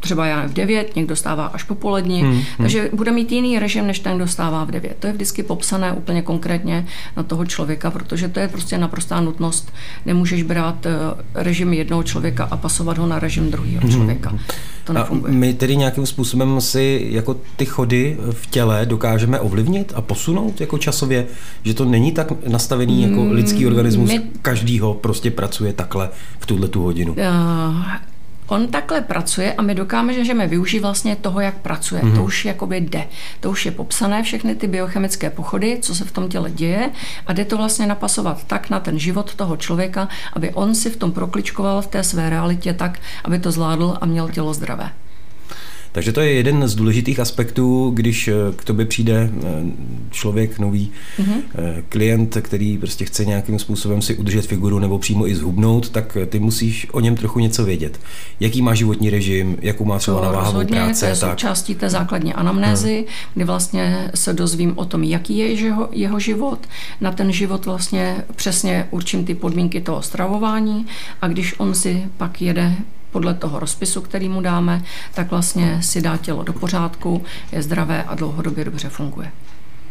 třeba 0.00 0.26
já 0.26 0.46
v 0.46 0.52
9, 0.52 0.96
někdo 0.96 1.16
stává 1.16 1.46
až 1.46 1.62
popolední, 1.62 2.22
hmm, 2.22 2.32
hmm. 2.32 2.42
takže 2.58 2.90
bude 2.92 3.10
mít 3.10 3.32
jiný 3.32 3.58
režim, 3.58 3.86
než 3.86 3.98
ten, 3.98 4.16
kdo 4.16 4.28
stává 4.28 4.64
v 4.64 4.70
9. 4.70 4.96
To 4.98 5.06
je 5.06 5.12
vždycky 5.12 5.42
popsané 5.42 5.92
úplně 5.92 6.22
konkrétně 6.22 6.86
na 7.16 7.22
toho 7.22 7.46
člověka, 7.46 7.90
protože 7.90 8.28
to 8.28 8.40
je 8.40 8.48
prostě 8.48 8.78
naprostá 8.78 9.20
nutnost. 9.20 9.72
Nemůžeš 10.06 10.42
brát 10.42 10.86
eh, 10.86 10.90
režim 11.34 11.72
jednoho 11.72 12.02
člověka 12.02 12.48
a 12.50 12.56
pasovat 12.56 12.98
ho 12.98 13.06
na 13.06 13.18
režim 13.18 13.50
druhého 13.50 13.80
hmm. 13.80 13.90
člověka. 13.90 14.38
To 14.84 14.92
nefunguje. 14.92 15.32
A 15.32 15.36
my 15.36 15.54
tedy 15.54 15.76
nějakým 15.76 16.06
způsobem 16.06 16.60
si 16.60 17.06
jako 17.10 17.36
ty 17.56 17.66
chody 17.66 18.16
v 18.30 18.46
těle 18.46 18.86
dokážeme 18.86 19.40
ovlivnit 19.40 19.92
a 19.96 20.00
posunout 20.00 20.60
jako 20.60 20.78
časově, 20.78 21.26
že 21.62 21.74
to 21.74 21.84
není 21.84 22.12
tak 22.12 22.32
nastavený 22.48 23.02
jako 23.02 23.24
lidský 23.24 23.66
organismus, 23.66 24.10
my... 24.10 24.22
každýho 24.42 24.94
prostě 24.94 25.30
pracuje 25.30 25.72
takhle 25.72 26.08
v 26.38 26.46
tuhle 26.46 26.68
tu 26.68 26.82
hodinu. 26.82 27.12
Uh, 27.12 27.18
On 28.50 28.68
takhle 28.68 29.00
pracuje 29.00 29.54
a 29.54 29.62
my 29.62 29.74
dokážeme 29.74 30.46
využít 30.46 30.80
vlastně 30.80 31.16
toho, 31.16 31.40
jak 31.40 31.54
pracuje. 31.54 32.02
Mm-hmm. 32.02 32.16
To 32.16 32.24
už 32.24 32.44
jakoby 32.44 32.76
jde. 32.76 33.08
To 33.40 33.50
už 33.50 33.66
je 33.66 33.72
popsané, 33.72 34.22
všechny 34.22 34.54
ty 34.54 34.66
biochemické 34.66 35.30
pochody, 35.30 35.78
co 35.82 35.94
se 35.94 36.04
v 36.04 36.12
tom 36.12 36.28
těle 36.28 36.50
děje 36.50 36.90
a 37.26 37.32
jde 37.32 37.44
to 37.44 37.56
vlastně 37.56 37.86
napasovat 37.86 38.44
tak 38.44 38.70
na 38.70 38.80
ten 38.80 38.98
život 38.98 39.34
toho 39.34 39.56
člověka, 39.56 40.08
aby 40.32 40.50
on 40.54 40.74
si 40.74 40.90
v 40.90 40.96
tom 40.96 41.12
prokličkoval 41.12 41.82
v 41.82 41.86
té 41.86 42.02
své 42.02 42.30
realitě 42.30 42.74
tak, 42.74 42.98
aby 43.24 43.38
to 43.38 43.52
zvládl 43.52 43.98
a 44.00 44.06
měl 44.06 44.28
tělo 44.28 44.54
zdravé. 44.54 44.90
Takže 45.92 46.12
to 46.12 46.20
je 46.20 46.32
jeden 46.32 46.68
z 46.68 46.74
důležitých 46.74 47.20
aspektů, 47.20 47.90
když 47.94 48.28
eh, 48.28 48.34
k 48.56 48.64
tobě 48.64 48.86
přijde 48.86 49.30
eh, 49.32 49.46
člověk, 50.10 50.58
nový 50.58 50.90
mm-hmm. 51.18 51.42
klient, 51.88 52.36
který 52.40 52.78
prostě 52.78 53.04
chce 53.04 53.24
nějakým 53.24 53.58
způsobem 53.58 54.02
si 54.02 54.16
udržet 54.16 54.46
figuru 54.46 54.78
nebo 54.78 54.98
přímo 54.98 55.28
i 55.28 55.34
zhubnout, 55.34 55.90
tak 55.90 56.16
ty 56.26 56.38
musíš 56.38 56.86
o 56.92 57.00
něm 57.00 57.16
trochu 57.16 57.38
něco 57.38 57.64
vědět. 57.64 58.00
Jaký 58.40 58.62
má 58.62 58.74
životní 58.74 59.10
režim, 59.10 59.56
jakou 59.60 59.84
má 59.84 59.98
třeba 59.98 60.20
na 60.20 60.30
váhavou 60.30 60.66
práci. 60.66 61.00
To 61.00 61.06
je 61.06 61.16
součástí 61.16 61.74
té 61.74 61.90
základní 61.90 62.34
anamnézy, 62.34 62.94
hmm. 62.94 63.06
kdy 63.34 63.44
vlastně 63.44 64.10
se 64.14 64.32
dozvím 64.32 64.78
o 64.78 64.84
tom, 64.84 65.04
jaký 65.04 65.38
je 65.38 65.52
jeho, 65.52 65.88
jeho 65.92 66.20
život. 66.20 66.58
Na 67.00 67.12
ten 67.12 67.32
život 67.32 67.66
vlastně 67.66 68.24
přesně 68.36 68.88
určím 68.90 69.24
ty 69.24 69.34
podmínky 69.34 69.80
toho 69.80 70.02
stravování 70.02 70.86
a 71.22 71.28
když 71.28 71.54
on 71.58 71.74
si 71.74 72.04
pak 72.16 72.42
jede 72.42 72.74
podle 73.12 73.34
toho 73.34 73.58
rozpisu, 73.58 74.00
který 74.00 74.28
mu 74.28 74.40
dáme, 74.40 74.82
tak 75.14 75.30
vlastně 75.30 75.82
si 75.82 76.00
dá 76.00 76.16
tělo 76.16 76.42
do 76.42 76.52
pořádku, 76.52 77.24
je 77.52 77.62
zdravé 77.62 78.02
a 78.02 78.14
dlouhodobě 78.14 78.64
dobře 78.64 78.88
funguje. 78.88 79.32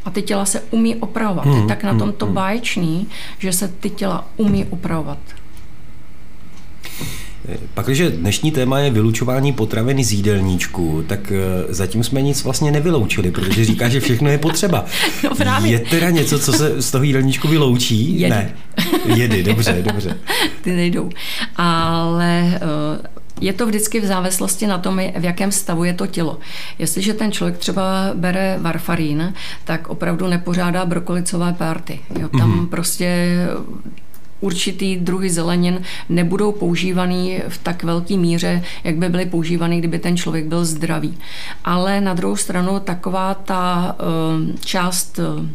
A 0.06 0.10
ty 0.10 0.22
těla 0.22 0.46
se 0.46 0.62
umí 0.72 0.96
opravovat. 0.96 1.46
Hmm, 1.46 1.62
je 1.62 1.68
tak 1.68 1.84
na 1.84 1.98
tom 1.98 2.14
to 2.14 2.26
hmm, 2.26 2.30
hmm. 2.30 2.36
báječný, 2.36 3.08
že 3.38 3.54
se 3.54 3.68
ty 3.68 3.90
těla 3.90 4.28
umí 4.38 4.66
opravovat. 4.66 5.20
Pak, 7.74 7.86
když 7.86 8.02
dnešní 8.10 8.52
téma 8.52 8.80
je 8.80 8.90
vylučování 8.90 9.54
potravin 9.54 10.04
z 10.04 10.12
jídelníčku, 10.12 11.04
tak 11.08 11.32
eh, 11.32 11.74
zatím 11.74 12.04
jsme 12.04 12.22
nic 12.22 12.44
vlastně 12.44 12.72
nevyloučili, 12.72 13.32
protože 13.32 13.66
říká, 13.66 13.90
že 13.90 14.00
všechno 14.00 14.30
je 14.30 14.38
potřeba. 14.38 14.86
No 15.24 15.36
právě. 15.36 15.72
Je 15.72 15.80
teda 15.80 16.10
něco, 16.10 16.40
co 16.40 16.54
se 16.54 16.82
z 16.82 16.92
toho 16.92 17.04
jídelníčku 17.04 17.48
vyloučí? 17.48 18.20
Jedy. 18.20 18.30
Ne. 18.30 18.54
Jedy, 19.16 19.44
dobře, 19.44 19.82
dobře. 19.82 20.18
Ty 20.62 20.76
nejdou. 20.76 21.10
Ale 21.56 22.44
eh, 22.56 23.08
je 23.42 23.54
to 23.54 23.66
vždycky 23.66 24.00
v 24.00 24.06
závislosti 24.06 24.68
na 24.68 24.78
tom, 24.78 25.02
v 25.20 25.24
jakém 25.24 25.52
stavu 25.52 25.84
je 25.84 25.94
to 25.94 26.08
tělo. 26.08 26.38
Jestliže 26.80 27.14
ten 27.14 27.32
člověk 27.32 27.58
třeba 27.58 28.12
bere 28.14 28.58
varfarín, 28.62 29.34
tak 29.66 29.90
opravdu 29.90 30.28
nepořádá 30.28 30.86
brokolicové 30.86 31.54
párty. 31.54 32.00
Jo, 32.20 32.28
tam 32.28 32.52
mm-hmm. 32.52 32.70
prostě 32.70 33.38
určitý 34.42 34.96
druhy 34.96 35.30
zelenin 35.30 35.82
nebudou 36.10 36.52
používaný 36.52 37.40
v 37.48 37.58
tak 37.58 37.84
velké 37.84 38.18
míře, 38.18 38.64
jak 38.84 38.96
by 38.96 39.10
byly 39.10 39.26
používaný, 39.26 39.80
kdyby 39.80 40.00
ten 40.00 40.18
člověk 40.18 40.46
byl 40.46 40.66
zdravý. 40.66 41.18
Ale 41.64 42.02
na 42.02 42.14
druhou 42.14 42.36
stranu 42.36 42.80
taková 42.80 43.34
ta 43.34 43.96
uh, 44.00 44.56
část 44.60 45.20
uh, 45.20 45.46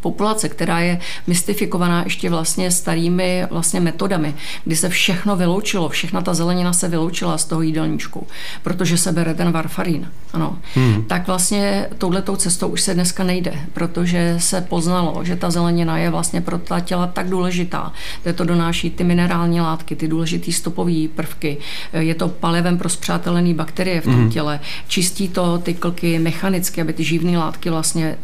populace, 0.00 0.48
která 0.48 0.80
je 0.80 0.98
mystifikovaná 1.26 2.02
ještě 2.04 2.30
vlastně 2.30 2.70
starými 2.70 3.46
vlastně 3.50 3.80
metodami, 3.80 4.34
kdy 4.64 4.76
se 4.76 4.88
všechno 4.88 5.36
vyloučilo, 5.36 5.88
všechna 5.88 6.20
ta 6.20 6.34
zelenina 6.34 6.72
se 6.72 6.88
vyloučila 6.88 7.38
z 7.38 7.44
toho 7.44 7.62
jídelníčku, 7.62 8.26
protože 8.62 8.98
se 8.98 9.12
bere 9.12 9.34
ten 9.34 9.52
varfarín, 9.52 10.08
ano, 10.32 10.58
hmm. 10.74 11.04
tak 11.04 11.26
vlastně 11.26 11.88
touhletou 11.98 12.36
cestou 12.36 12.68
už 12.68 12.80
se 12.80 12.94
dneska 12.94 13.24
nejde, 13.24 13.52
protože 13.72 14.34
se 14.38 14.60
poznalo, 14.60 15.24
že 15.24 15.36
ta 15.36 15.50
zelenina 15.50 15.98
je 15.98 16.10
vlastně 16.10 16.40
pro 16.40 16.58
ta 16.58 16.80
těla 16.80 17.06
tak 17.06 17.28
důležitá, 17.28 17.92
že 18.24 18.32
to 18.32 18.44
donáší 18.44 18.90
ty 18.90 19.04
minerální 19.04 19.60
látky, 19.60 19.96
ty 19.96 20.08
důležité 20.08 20.52
stopové 20.52 21.08
prvky, 21.14 21.56
je 21.92 22.14
to 22.14 22.28
palivem 22.28 22.78
pro 22.78 22.88
zpřátelené 22.88 23.54
bakterie 23.54 24.00
v 24.00 24.04
tom 24.04 24.14
hmm. 24.14 24.30
těle, 24.30 24.60
čistí 24.88 25.28
to 25.28 25.58
ty 25.58 25.74
klky 25.74 26.18
mechanicky, 26.18 26.80
aby 26.80 26.92
ty 26.92 27.04
živné 27.04 27.38
látky 27.38 27.70
vlastně 27.70 28.16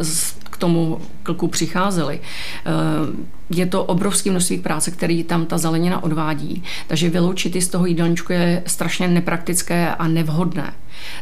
k 0.56 0.58
tomu 0.58 1.00
klku 1.22 1.48
přicházely. 1.48 2.20
Eh, 2.20 2.70
je 3.50 3.66
to 3.66 3.84
obrovské 3.84 4.30
množství 4.30 4.58
práce, 4.58 4.90
který 4.90 5.24
tam 5.24 5.46
ta 5.46 5.58
zelenina 5.58 6.02
odvádí. 6.02 6.62
Takže 6.86 7.10
vyloučit 7.10 7.54
ji 7.54 7.62
z 7.62 7.68
toho 7.68 7.86
jídelníčku 7.86 8.32
je 8.32 8.62
strašně 8.66 9.08
nepraktické 9.08 9.94
a 9.94 10.08
nevhodné. 10.08 10.72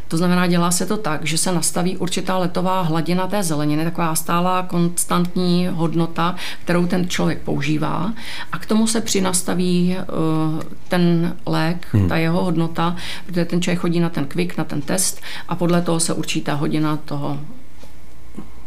To 0.08 0.16
znamená, 0.16 0.46
dělá 0.46 0.70
se 0.70 0.86
to 0.86 0.96
tak, 0.96 1.26
že 1.26 1.38
se 1.38 1.52
nastaví 1.52 1.96
určitá 1.96 2.38
letová 2.38 2.82
hladina 2.82 3.26
té 3.26 3.42
zeleniny, 3.42 3.84
taková 3.84 4.14
stálá 4.14 4.62
konstantní 4.62 5.68
hodnota, 5.72 6.34
kterou 6.64 6.86
ten 6.86 7.08
člověk 7.08 7.38
používá 7.38 8.12
a 8.52 8.58
k 8.58 8.66
tomu 8.66 8.86
se 8.86 9.00
přinastaví 9.00 9.96
uh, 9.96 10.62
ten 10.88 11.36
lék, 11.46 11.86
hmm. 11.92 12.08
ta 12.08 12.16
jeho 12.16 12.44
hodnota, 12.44 12.96
protože 13.26 13.44
ten 13.44 13.62
člověk 13.62 13.80
chodí 13.80 14.00
na 14.00 14.08
ten 14.08 14.26
kvik, 14.26 14.56
na 14.56 14.64
ten 14.64 14.82
test 14.82 15.20
a 15.48 15.54
podle 15.54 15.82
toho 15.82 16.00
se 16.00 16.14
určí 16.14 16.40
ta 16.40 16.54
hodina 16.54 16.96
toho 16.96 17.38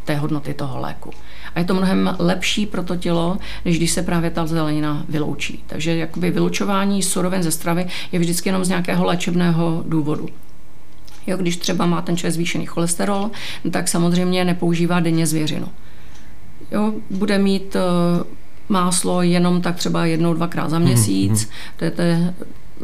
té 0.08 0.16
hodnoty 0.16 0.54
toho 0.54 0.80
léku. 0.80 1.12
A 1.56 1.60
je 1.60 1.66
to 1.66 1.74
mnohem 1.74 2.16
lepší 2.20 2.66
pro 2.66 2.84
to 2.84 2.96
tělo, 2.96 3.38
než 3.66 3.78
když 3.78 3.92
se 3.92 4.02
právě 4.04 4.30
ta 4.30 4.48
zelenina 4.48 5.04
vyloučí. 5.10 5.64
Takže 5.68 5.96
jakoby 5.96 6.32
vylučování 6.32 7.04
surovin 7.04 7.44
ze 7.44 7.52
stravy 7.52 7.88
je 8.12 8.20
vždycky 8.20 8.50
jenom 8.50 8.66
z 8.66 8.70
nějakého 8.70 9.06
léčebného 9.06 9.84
důvodu. 9.88 10.30
Jo, 11.28 11.38
když 11.38 11.58
třeba 11.58 11.86
má 11.86 12.02
ten 12.02 12.18
člověk 12.18 12.34
zvýšený 12.34 12.66
cholesterol, 12.66 13.32
tak 13.72 13.88
samozřejmě 13.88 14.46
nepoužívá 14.46 15.00
denně 15.00 15.28
zvěřinu. 15.28 15.68
Jo, 16.72 16.94
bude 17.10 17.40
mít 17.40 17.76
uh, 17.76 18.24
máslo 18.70 19.22
jenom 19.22 19.62
tak 19.62 19.76
třeba 19.76 20.06
jednou, 20.06 20.34
dvakrát 20.34 20.70
za 20.70 20.80
měsíc. 20.80 21.32
Mm-hmm. 21.32 21.52
To 21.78 21.86
je 21.86 21.92
te, 21.92 22.34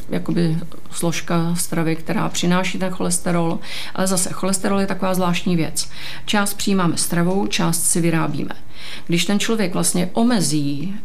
jakoby 0.09 0.57
složka 0.97 1.55
stravy, 1.55 1.95
která 1.95 2.29
přináší 2.29 2.79
ten 2.79 2.93
cholesterol, 2.93 3.59
ale 3.95 4.07
zase 4.07 4.33
cholesterol 4.33 4.79
je 4.79 4.87
taková 4.87 5.13
zvláštní 5.13 5.55
věc. 5.55 5.89
Část 6.25 6.53
přijímáme 6.53 6.97
stravou, 6.97 7.47
část 7.47 7.83
si 7.83 8.01
vyrábíme. 8.01 8.55
Když 9.07 9.25
ten 9.25 9.39
člověk 9.39 9.73
vlastně 9.73 10.09
omezí 10.13 10.95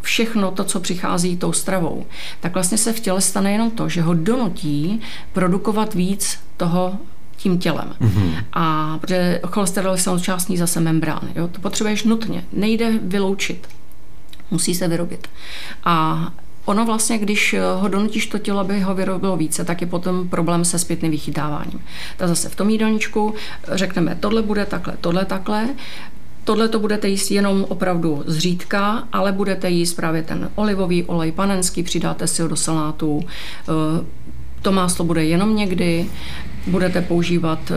všechno 0.00 0.50
to, 0.50 0.64
co 0.64 0.80
přichází 0.80 1.36
tou 1.36 1.52
stravou, 1.52 2.06
tak 2.40 2.54
vlastně 2.54 2.78
se 2.78 2.92
v 2.92 3.00
těle 3.00 3.20
stane 3.20 3.52
jenom 3.52 3.70
to, 3.70 3.88
že 3.88 4.02
ho 4.02 4.14
donutí 4.14 5.00
produkovat 5.32 5.94
víc 5.94 6.38
toho 6.56 6.98
tím 7.36 7.58
tělem. 7.58 7.94
Mm-hmm. 8.00 8.44
A 8.52 8.98
protože 9.00 9.40
cholesterol 9.46 9.94
je 9.94 10.00
součástí 10.00 10.56
zase 10.56 10.80
membrány. 10.80 11.28
Jo? 11.36 11.48
To 11.48 11.60
potřebuješ 11.60 12.04
nutně. 12.04 12.44
Nejde 12.52 12.98
vyloučit. 13.02 13.68
Musí 14.50 14.74
se 14.74 14.88
vyrobit. 14.88 15.28
A 15.84 16.28
Ono 16.68 16.84
vlastně, 16.84 17.18
když 17.18 17.54
eh, 17.54 17.60
ho 17.80 17.88
donutíš 17.88 18.26
to 18.26 18.38
tělo, 18.38 18.60
aby 18.60 18.80
ho 18.80 18.94
vyrobilo 18.94 19.36
více, 19.36 19.64
tak 19.64 19.80
je 19.80 19.86
potom 19.86 20.28
problém 20.28 20.64
se 20.64 20.78
zpětným 20.78 21.10
vychytáváním. 21.10 21.80
Tak 22.16 22.28
zase 22.28 22.48
v 22.48 22.56
tom 22.56 22.70
jídelníčku 22.70 23.34
eh, 23.34 23.78
řekneme, 23.78 24.16
tohle 24.20 24.42
bude 24.42 24.66
takhle, 24.66 24.94
tohle 25.00 25.24
takhle, 25.24 25.68
Tohle 26.44 26.68
to 26.68 26.78
budete 26.78 27.08
jíst 27.08 27.30
jenom 27.30 27.66
opravdu 27.68 28.22
zřídka, 28.26 29.08
ale 29.12 29.32
budete 29.32 29.70
jíst 29.70 29.94
právě 29.94 30.22
ten 30.22 30.50
olivový 30.54 31.04
olej 31.04 31.32
panenský, 31.32 31.82
přidáte 31.82 32.26
si 32.26 32.42
ho 32.42 32.48
do 32.48 32.56
salátu. 32.56 33.20
Eh, 33.22 34.04
to 34.62 34.72
máslo 34.72 35.04
bude 35.04 35.24
jenom 35.24 35.56
někdy, 35.56 36.06
budete 36.66 37.00
používat 37.00 37.72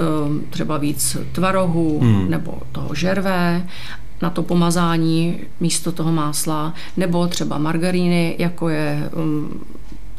třeba 0.50 0.78
víc 0.78 1.18
tvarohu 1.32 2.00
hmm. 2.00 2.30
nebo 2.30 2.58
toho 2.72 2.96
žervé 2.96 3.68
na 4.22 4.30
to 4.30 4.44
pomazání 4.44 5.40
místo 5.60 5.92
toho 5.92 6.12
másla, 6.12 6.74
nebo 6.98 7.28
třeba 7.28 7.58
margaríny, 7.58 8.36
jako 8.40 8.70
je 8.70 9.10
um, 9.16 9.64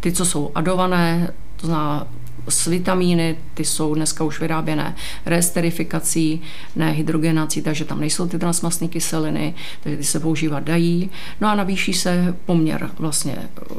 ty, 0.00 0.12
co 0.12 0.24
jsou 0.24 0.50
adované, 0.54 1.32
to 1.56 1.66
znamená 1.66 2.06
s 2.48 2.66
vitamíny, 2.66 3.36
ty 3.54 3.64
jsou 3.64 3.94
dneska 3.94 4.24
už 4.24 4.40
vyráběné 4.40 4.94
resterifikací, 5.26 6.42
ne 6.76 6.90
hydrogenací, 6.90 7.62
takže 7.62 7.84
tam 7.84 8.00
nejsou 8.00 8.28
ty 8.28 8.38
transmastné 8.38 8.88
kyseliny, 8.88 9.54
takže 9.82 9.96
ty 9.96 10.04
se 10.04 10.20
používat 10.20 10.60
dají. 10.60 11.10
No 11.40 11.48
a 11.48 11.54
navýší 11.54 11.94
se 11.94 12.36
poměr 12.46 12.90
vlastně 12.98 13.36
uh, 13.70 13.76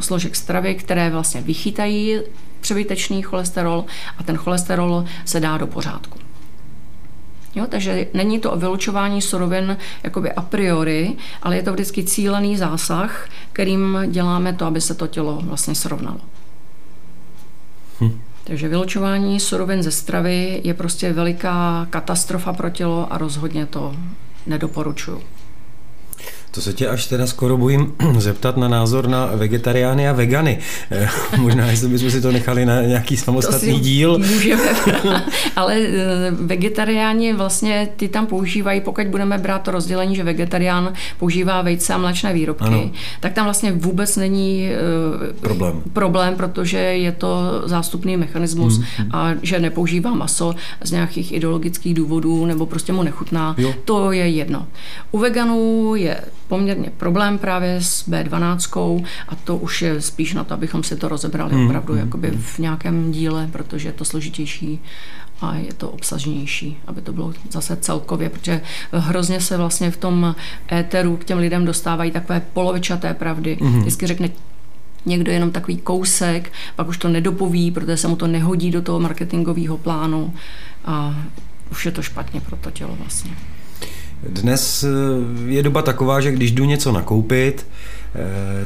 složek 0.00 0.36
stravy, 0.36 0.74
které 0.74 1.10
vlastně 1.10 1.40
vychytají 1.40 2.18
přebytečný 2.60 3.22
cholesterol 3.22 3.84
a 4.18 4.22
ten 4.22 4.36
cholesterol 4.36 5.04
se 5.24 5.40
dá 5.40 5.58
do 5.58 5.66
pořádku. 5.66 6.19
Jo, 7.54 7.66
takže 7.68 8.06
není 8.14 8.40
to 8.40 8.52
o 8.52 8.56
vylučování 8.56 9.22
surovin 9.22 9.76
jakoby 10.02 10.32
a 10.32 10.42
priori, 10.42 11.16
ale 11.42 11.56
je 11.56 11.62
to 11.62 11.72
vždycky 11.72 12.04
cílený 12.04 12.56
zásah, 12.56 13.28
kterým 13.52 13.98
děláme 14.06 14.52
to, 14.52 14.66
aby 14.66 14.80
se 14.80 14.94
to 14.94 15.06
tělo 15.06 15.38
vlastně 15.42 15.74
srovnalo. 15.74 16.20
Hm. 18.00 18.20
Takže 18.44 18.68
vylučování 18.68 19.40
surovin 19.40 19.82
ze 19.82 19.90
stravy 19.90 20.60
je 20.64 20.74
prostě 20.74 21.12
veliká 21.12 21.86
katastrofa 21.90 22.52
pro 22.52 22.70
tělo 22.70 23.12
a 23.12 23.18
rozhodně 23.18 23.66
to 23.66 23.96
nedoporučuju. 24.46 25.22
To 26.50 26.60
se 26.60 26.72
tě 26.72 26.88
až 26.88 27.06
teda 27.06 27.26
skoro 27.26 27.56
bojím 27.56 27.94
zeptat 28.18 28.56
na 28.56 28.68
názor 28.68 29.08
na 29.08 29.26
vegetariány 29.26 30.08
a 30.08 30.12
vegany. 30.12 30.58
Eh, 30.90 31.08
možná, 31.38 31.66
jestli 31.66 31.88
bychom 31.88 32.10
si 32.10 32.20
to 32.20 32.32
nechali 32.32 32.66
na 32.66 32.82
nějaký 32.82 33.16
samostatný 33.16 33.72
to 33.72 33.80
díl. 33.80 34.18
Můžeme, 34.18 34.62
ale 35.56 35.76
eh, 35.76 36.30
vegetariáni 36.30 37.32
vlastně 37.32 37.88
ty 37.96 38.08
tam 38.08 38.26
používají, 38.26 38.80
pokud 38.80 39.06
budeme 39.06 39.38
brát 39.38 39.62
to 39.62 39.70
rozdělení, 39.70 40.16
že 40.16 40.24
vegetarián 40.24 40.92
používá 41.18 41.62
vejce 41.62 41.94
a 41.94 41.98
mléčné 41.98 42.32
výrobky, 42.32 42.64
ano. 42.64 42.90
tak 43.20 43.32
tam 43.32 43.44
vlastně 43.44 43.72
vůbec 43.72 44.16
není 44.16 44.68
eh, 44.68 45.32
problém. 45.40 45.82
problém, 45.92 46.36
protože 46.36 46.78
je 46.78 47.12
to 47.12 47.62
zástupný 47.64 48.16
mechanismus 48.16 48.80
hmm. 48.96 49.08
a 49.12 49.30
že 49.42 49.58
nepoužívá 49.58 50.14
maso 50.14 50.54
z 50.84 50.90
nějakých 50.90 51.32
ideologických 51.32 51.94
důvodů 51.94 52.46
nebo 52.46 52.66
prostě 52.66 52.92
mu 52.92 53.02
nechutná. 53.02 53.54
Jo. 53.58 53.74
To 53.84 54.12
je 54.12 54.28
jedno. 54.28 54.66
U 55.10 55.18
veganů 55.18 55.94
je 55.94 56.20
poměrně 56.50 56.90
problém 56.96 57.38
právě 57.38 57.76
s 57.80 58.08
B12 58.08 59.04
a 59.28 59.34
to 59.34 59.56
už 59.56 59.82
je 59.82 60.00
spíš 60.00 60.34
na 60.34 60.44
to, 60.44 60.54
abychom 60.54 60.82
si 60.82 60.96
to 60.96 61.08
rozebrali 61.08 61.54
hmm. 61.54 61.66
opravdu 61.66 61.92
hmm. 61.92 62.02
jakoby 62.02 62.30
v 62.30 62.58
nějakém 62.58 63.12
díle, 63.12 63.48
protože 63.52 63.88
je 63.88 63.92
to 63.92 64.04
složitější 64.04 64.80
a 65.40 65.54
je 65.54 65.72
to 65.72 65.90
obsažnější, 65.90 66.76
aby 66.86 67.00
to 67.00 67.12
bylo 67.12 67.32
zase 67.50 67.76
celkově, 67.76 68.28
protože 68.28 68.60
hrozně 68.92 69.40
se 69.40 69.56
vlastně 69.56 69.90
v 69.90 69.96
tom 69.96 70.34
éteru 70.72 71.16
k 71.16 71.24
těm 71.24 71.38
lidem 71.38 71.64
dostávají 71.64 72.10
takové 72.10 72.42
polovičaté 72.52 73.14
pravdy. 73.14 73.58
Mm-hmm. 73.60 73.80
Vždycky 73.80 74.06
řekne 74.06 74.28
někdo 75.06 75.32
jenom 75.32 75.50
takový 75.50 75.76
kousek, 75.76 76.52
pak 76.76 76.88
už 76.88 76.98
to 76.98 77.08
nedopoví, 77.08 77.70
protože 77.70 77.96
se 77.96 78.08
mu 78.08 78.16
to 78.16 78.26
nehodí 78.26 78.70
do 78.70 78.82
toho 78.82 79.00
marketingového 79.00 79.78
plánu 79.78 80.34
a 80.84 81.14
už 81.70 81.86
je 81.86 81.92
to 81.92 82.02
špatně 82.02 82.40
pro 82.40 82.56
to 82.56 82.70
tělo 82.70 82.96
vlastně. 83.00 83.30
Dnes 84.28 84.84
eh, 84.84 84.88
je 85.46 85.62
doba 85.62 85.82
taková, 85.82 86.20
že 86.20 86.32
když 86.32 86.52
jdu 86.52 86.64
něco 86.64 86.92
nakoupit, 86.92 87.66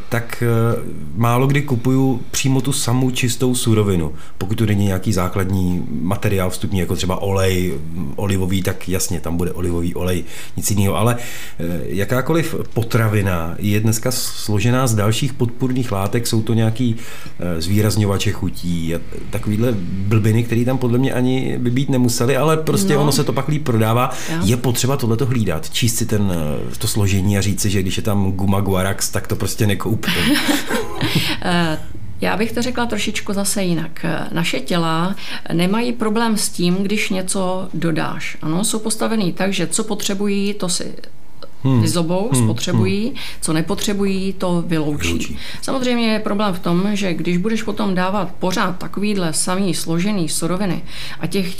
tak 0.09 0.43
eh, 0.43 0.83
málo 1.17 1.47
kdy 1.47 1.63
kupuju 1.63 2.21
přímo 2.31 2.61
tu 2.61 2.73
samou 2.73 3.11
čistou 3.11 3.55
surovinu. 3.55 4.13
Pokud 4.39 4.59
tu 4.59 4.67
není 4.67 4.85
nějaký 4.85 5.13
základní 5.13 5.87
materiál 5.91 6.51
vstupní, 6.51 6.79
jako 6.79 6.97
třeba 6.97 7.23
olej 7.23 7.75
olivový, 8.17 8.63
tak 8.63 8.89
jasně, 8.89 9.21
tam 9.21 9.37
bude 9.37 9.53
olivový 9.53 9.95
olej, 9.95 10.25
nic 10.57 10.71
jiného. 10.71 10.97
Ale 10.97 11.17
jakákoliv 11.85 12.55
potravina 12.75 13.55
je 13.59 13.81
dneska 13.81 14.11
složená 14.11 14.87
z 14.87 14.95
dalších 14.95 15.33
podpůrných 15.33 15.93
látek, 15.93 16.27
jsou 16.27 16.43
to 16.43 16.55
nějaký 16.55 16.97
zvýrazňovače 17.59 18.33
chutí 18.33 18.95
a 18.95 19.01
takovýhle 19.31 19.75
blbiny, 19.89 20.45
které 20.45 20.65
tam 20.65 20.79
podle 20.79 20.99
mě 20.99 21.13
ani 21.13 21.59
by 21.59 21.71
být 21.71 21.89
nemuseli, 21.89 22.37
ale 22.37 22.57
prostě 22.57 22.95
no. 22.95 23.03
ono 23.03 23.13
se 23.13 23.25
to 23.25 23.33
pak 23.33 23.49
líp 23.49 23.65
prodává. 23.65 24.11
Ja. 24.31 24.41
Je 24.45 24.57
potřeba 24.57 24.97
tohleto 24.97 25.27
hlídat, 25.27 25.71
číst 25.71 25.97
si 25.97 26.07
ten, 26.07 26.33
to 26.79 26.87
složení 26.87 27.39
a 27.39 27.41
říct 27.41 27.61
si, 27.61 27.71
že 27.71 27.83
když 27.83 27.97
je 27.97 28.03
tam 28.03 28.33
guma 28.33 28.61
guarax, 28.61 29.11
tak 29.11 29.27
to 29.27 29.34
prostě 29.37 29.67
nekoupím. 29.67 30.15
Eh, 31.47 31.79
já 32.21 32.37
bych 32.37 32.53
to 32.53 32.63
řekla 32.63 32.87
trošičku 32.87 33.33
zase 33.33 33.63
jinak. 33.63 34.07
Naše 34.33 34.61
těla 34.61 35.17
nemají 35.53 35.93
problém 35.93 36.37
s 36.37 36.49
tím, 36.49 36.75
když 36.75 37.11
něco 37.11 37.69
dodáš. 37.75 38.37
Ano, 38.43 38.65
jsou 38.65 38.79
postavený 38.79 39.33
tak, 39.33 39.53
že 39.53 39.67
co 39.67 39.85
potřebují, 39.85 40.55
to 40.55 40.69
si 40.69 40.95
hmm. 41.65 41.83
vyzobou, 41.83 42.31
hmm. 42.33 42.45
spotřebují, 42.45 43.07
hmm. 43.07 43.17
co 43.41 43.53
nepotřebují, 43.53 44.33
to 44.33 44.65
vyloučí. 44.67 45.07
vyloučí. 45.07 45.39
Samozřejmě 45.63 46.13
je 46.13 46.19
problém 46.19 46.55
v 46.55 46.59
tom, 46.59 46.89
že 46.93 47.15
když 47.15 47.37
budeš 47.37 47.63
potom 47.63 47.95
dávat 47.95 48.35
pořád 48.39 48.79
takovýhle 48.79 49.33
samý 49.33 49.75
složený 49.75 50.29
suroviny 50.29 50.83
a 51.21 51.27
těch 51.27 51.55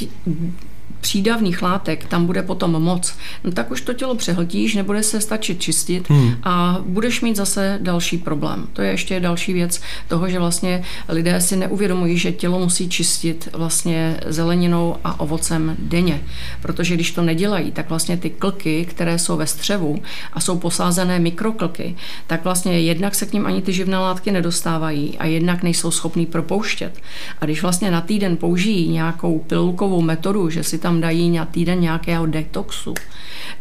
přídavných 1.05 1.63
látek 1.63 2.05
tam 2.05 2.27
bude 2.27 2.43
potom 2.43 2.71
moc, 2.71 3.15
no 3.45 3.53
tak 3.53 3.71
už 3.71 3.81
to 3.81 3.93
tělo 3.95 4.15
přehltíš, 4.15 4.75
nebude 4.75 5.03
se 5.03 5.21
stačit 5.21 5.61
čistit 5.61 6.11
hmm. 6.11 6.35
a 6.43 6.79
budeš 6.87 7.21
mít 7.21 7.37
zase 7.37 7.79
další 7.83 8.19
problém. 8.19 8.67
To 8.73 8.83
je 8.83 8.91
ještě 8.91 9.21
další 9.21 9.53
věc 9.53 9.81
toho, 10.09 10.29
že 10.29 10.39
vlastně 10.39 10.83
lidé 11.09 11.41
si 11.41 11.57
neuvědomují, 11.57 12.19
že 12.19 12.33
tělo 12.33 12.59
musí 12.59 12.89
čistit 12.89 13.49
vlastně 13.53 14.21
zeleninou 14.27 14.97
a 15.05 15.21
ovocem 15.21 15.77
denně. 15.79 16.21
Protože 16.63 16.95
když 16.95 17.11
to 17.11 17.23
nedělají, 17.23 17.73
tak 17.73 17.89
vlastně 17.89 18.17
ty 18.17 18.31
klky, 18.31 18.85
které 18.85 19.19
jsou 19.19 19.37
ve 19.37 19.47
střevu 19.47 20.03
a 20.33 20.41
jsou 20.41 20.59
posázené 20.59 21.19
mikroklky, 21.19 21.97
tak 22.27 22.45
vlastně 22.45 22.81
jednak 22.81 23.15
se 23.15 23.27
k 23.27 23.33
ním 23.33 23.47
ani 23.47 23.63
ty 23.63 23.73
živné 23.73 23.99
látky 23.99 24.33
nedostávají 24.33 25.19
a 25.19 25.27
jednak 25.27 25.63
nejsou 25.63 25.91
schopný 25.91 26.27
propouštět. 26.27 26.93
A 27.41 27.45
když 27.45 27.63
vlastně 27.63 27.91
na 27.91 28.01
týden 28.01 28.37
použijí 28.37 28.89
nějakou 28.89 29.39
pilulkovou 29.39 30.01
metodu, 30.03 30.51
že 30.51 30.65
si 30.65 30.79
tam 30.79 30.94
tam 30.95 31.01
dají 31.01 31.31
na 31.31 31.45
týden 31.45 31.81
nějakého 31.81 32.27
detoxu, 32.27 32.95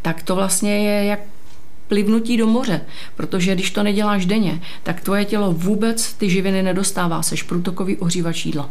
tak 0.02 0.24
to 0.24 0.36
vlastně 0.36 0.78
je 0.78 1.06
jak 1.06 1.20
plivnutí 1.88 2.38
do 2.38 2.48
moře, 2.48 2.82
protože 3.16 3.56
když 3.56 3.72
to 3.72 3.84
neděláš 3.84 4.26
denně, 4.26 4.62
tak 4.84 5.02
tvoje 5.02 5.26
tělo 5.26 5.52
vůbec 5.52 6.14
ty 6.14 6.30
živiny 6.30 6.64
nedostává, 6.64 7.22
seš 7.22 7.44
průtokový 7.44 7.98
ohřívač 7.98 8.46
jídla. 8.46 8.70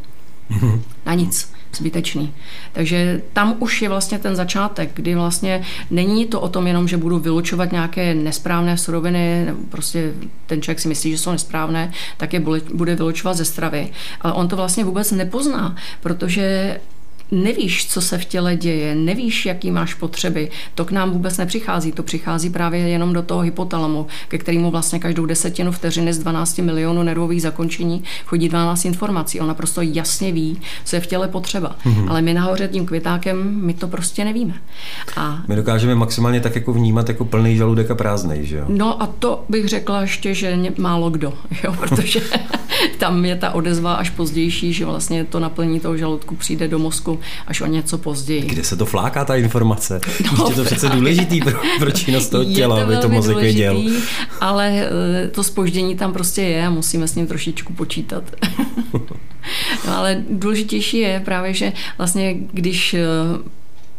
Mm-hmm. 0.51 0.81
Na 1.07 1.15
nic, 1.15 1.53
zbytečný. 1.77 2.35
Takže 2.73 3.23
tam 3.33 3.57
už 3.59 3.83
je 3.83 3.89
vlastně 3.89 4.19
ten 4.19 4.37
začátek, 4.37 4.91
kdy 4.95 5.15
vlastně 5.15 5.63
není 5.91 6.27
to 6.27 6.41
o 6.41 6.49
tom 6.49 6.67
jenom, 6.67 6.89
že 6.89 6.97
budu 6.97 7.19
vylučovat 7.19 7.73
nějaké 7.73 8.15
nesprávné 8.15 8.79
suroviny, 8.79 9.43
nebo 9.47 9.59
prostě 9.69 10.13
ten 10.47 10.63
člověk 10.63 10.81
si 10.81 10.89
myslí, 10.89 11.11
že 11.11 11.19
jsou 11.19 11.33
nesprávné, 11.33 11.93
tak 12.17 12.33
je 12.33 12.41
bude 12.75 12.95
vylučovat 12.95 13.37
ze 13.37 13.45
stravy. 13.45 13.91
Ale 14.21 14.33
on 14.33 14.49
to 14.49 14.57
vlastně 14.57 14.85
vůbec 14.85 15.11
nepozná, 15.11 15.77
protože 16.01 16.79
nevíš, 17.33 17.89
co 17.89 18.01
se 18.01 18.19
v 18.19 18.25
těle 18.25 18.57
děje, 18.57 18.95
nevíš, 18.95 19.47
jaký 19.47 19.71
máš 19.71 19.95
potřeby, 19.95 20.51
to 20.75 20.85
k 20.85 20.91
nám 20.91 21.11
vůbec 21.11 21.39
nepřichází. 21.39 21.93
To 21.93 22.03
přichází 22.03 22.51
právě 22.51 22.81
jenom 22.81 23.13
do 23.13 23.23
toho 23.23 23.41
hypotalamu, 23.41 24.07
ke 24.29 24.39
kterému 24.39 24.71
vlastně 24.71 24.99
každou 24.99 25.27
desetinu 25.27 25.73
vteřiny 25.73 26.13
z 26.13 26.19
12 26.19 26.59
milionů 26.59 27.03
nervových 27.03 27.43
zakončení 27.43 28.05
chodí 28.27 28.49
12 28.49 28.85
informací. 28.85 29.41
On 29.41 29.49
naprosto 29.49 29.81
jasně 29.81 30.33
ví, 30.33 30.61
co 30.85 30.97
je 30.97 31.01
v 31.01 31.07
těle 31.07 31.29
potřeba. 31.29 31.77
Mm-hmm. 31.87 32.11
Ale 32.11 32.23
my 32.23 32.35
nahoře 32.35 32.69
tím 32.69 32.87
květákem, 32.87 33.61
my 33.67 33.75
to 33.75 33.89
prostě 33.89 34.25
nevíme. 34.25 34.55
A... 35.17 35.43
My 35.49 35.57
dokážeme 35.57 35.95
maximálně 35.95 36.41
tak 36.41 36.55
jako 36.55 36.73
vnímat 36.73 37.09
jako 37.09 37.25
plný 37.25 37.57
žaludek 37.57 37.91
a 37.91 37.95
prázdnej, 37.95 38.47
že 38.47 38.57
jo? 38.57 38.65
No 38.69 39.03
a 39.03 39.07
to 39.07 39.45
bych 39.49 39.69
řekla 39.69 40.01
ještě, 40.01 40.35
že 40.35 40.59
málo 40.79 41.11
kdo, 41.11 41.33
jo, 41.65 41.75
protože 41.79 42.21
tam 42.99 43.25
je 43.25 43.37
ta 43.37 43.51
odezva 43.51 43.95
až 43.95 44.11
pozdější, 44.11 44.73
že 44.73 44.85
vlastně 44.85 45.25
to 45.25 45.41
naplní 45.41 45.81
toho 45.81 45.97
žaludku 45.97 46.37
přijde 46.37 46.69
do 46.69 46.79
mozku 46.79 47.21
až 47.47 47.61
o 47.61 47.67
něco 47.67 47.99
později. 47.99 48.43
Kde 48.43 48.65
se 48.65 48.77
to 48.77 48.87
fláká, 48.87 49.25
ta 49.25 49.37
informace? 49.37 50.01
No, 50.39 50.49
je 50.49 50.55
to 50.55 50.65
přece 50.65 50.89
důležitý 50.89 51.41
pro, 51.41 51.61
pro 51.79 51.91
činnost 51.91 52.29
toho 52.29 52.45
těla, 52.45 52.77
to 52.77 52.83
aby 52.83 52.97
to 52.97 53.09
mozek 53.09 53.37
věděl. 53.37 53.83
Ale 54.41 54.71
eh, 54.71 55.29
to 55.29 55.45
spoždění 55.45 55.97
tam 55.97 56.13
prostě 56.13 56.43
je 56.43 56.67
a 56.67 56.71
musíme 56.71 57.09
s 57.09 57.15
ním 57.15 57.27
trošičku 57.27 57.73
počítat. 57.73 58.25
no, 59.87 59.97
ale 59.97 60.23
důležitější 60.31 60.99
je 60.99 61.23
právě, 61.25 61.55
že 61.55 61.73
vlastně 61.99 62.35
když 62.53 62.95
eh, 62.95 63.03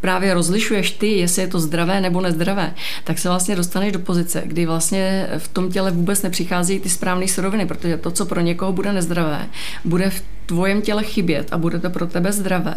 právě 0.04 0.34
rozlišuješ 0.34 0.90
ty, 0.90 1.06
jestli 1.06 1.42
je 1.42 1.48
to 1.48 1.60
zdravé 1.60 2.00
nebo 2.00 2.20
nezdravé, 2.20 2.74
tak 3.04 3.18
se 3.18 3.28
vlastně 3.28 3.56
dostaneš 3.56 3.92
do 3.92 3.98
pozice, 3.98 4.42
kdy 4.44 4.66
vlastně 4.66 5.28
v 5.38 5.48
tom 5.48 5.72
těle 5.72 5.90
vůbec 5.90 6.22
nepřichází 6.22 6.80
ty 6.80 6.88
správné 6.88 7.28
suroviny, 7.28 7.66
protože 7.66 7.96
to, 7.96 8.10
co 8.10 8.26
pro 8.26 8.40
někoho 8.40 8.72
bude 8.72 8.92
nezdravé, 8.92 9.46
bude 9.84 10.10
v 10.10 10.22
tvojem 10.46 10.82
těle 10.82 11.04
chybět 11.04 11.48
a 11.52 11.58
bude 11.58 11.78
to 11.78 11.90
pro 11.90 12.06
tebe 12.06 12.32
zdravé. 12.32 12.74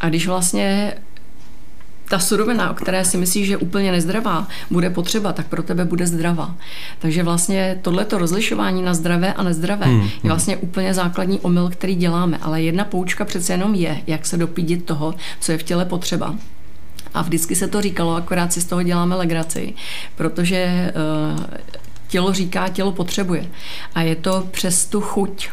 A 0.00 0.08
když 0.08 0.26
vlastně 0.26 0.94
ta 2.08 2.18
surovina, 2.18 2.70
o 2.70 2.74
které 2.74 3.04
si 3.04 3.16
myslíš, 3.16 3.46
že 3.46 3.52
je 3.52 3.56
úplně 3.56 3.92
nezdravá, 3.92 4.48
bude 4.70 4.90
potřeba, 4.90 5.32
tak 5.32 5.46
pro 5.46 5.62
tebe 5.62 5.84
bude 5.84 6.06
zdravá. 6.06 6.54
Takže 6.98 7.22
vlastně 7.22 7.78
tohleto 7.82 8.18
rozlišování 8.18 8.82
na 8.82 8.94
zdravé 8.94 9.34
a 9.34 9.42
nezdravé 9.42 9.86
hmm, 9.86 10.00
je 10.00 10.00
hmm. 10.00 10.10
vlastně 10.24 10.56
úplně 10.56 10.94
základní 10.94 11.40
omyl, 11.40 11.70
který 11.70 11.94
děláme. 11.94 12.38
Ale 12.42 12.62
jedna 12.62 12.84
poučka 12.84 13.24
přece 13.24 13.52
jenom 13.52 13.74
je, 13.74 14.00
jak 14.06 14.26
se 14.26 14.36
dopídit 14.36 14.84
toho, 14.84 15.14
co 15.40 15.52
je 15.52 15.58
v 15.58 15.62
těle 15.62 15.84
potřeba. 15.84 16.34
A 17.14 17.22
vždycky 17.22 17.56
se 17.56 17.68
to 17.68 17.82
říkalo, 17.82 18.16
akorát 18.16 18.52
si 18.52 18.60
z 18.60 18.64
toho 18.64 18.82
děláme 18.82 19.16
legraci, 19.16 19.74
protože 20.16 20.92
uh, 21.34 21.40
tělo 22.08 22.32
říká, 22.32 22.68
tělo 22.68 22.92
potřebuje. 22.92 23.46
A 23.94 24.02
je 24.02 24.16
to 24.16 24.48
přes 24.50 24.86
tu 24.86 25.00
chuť. 25.00 25.48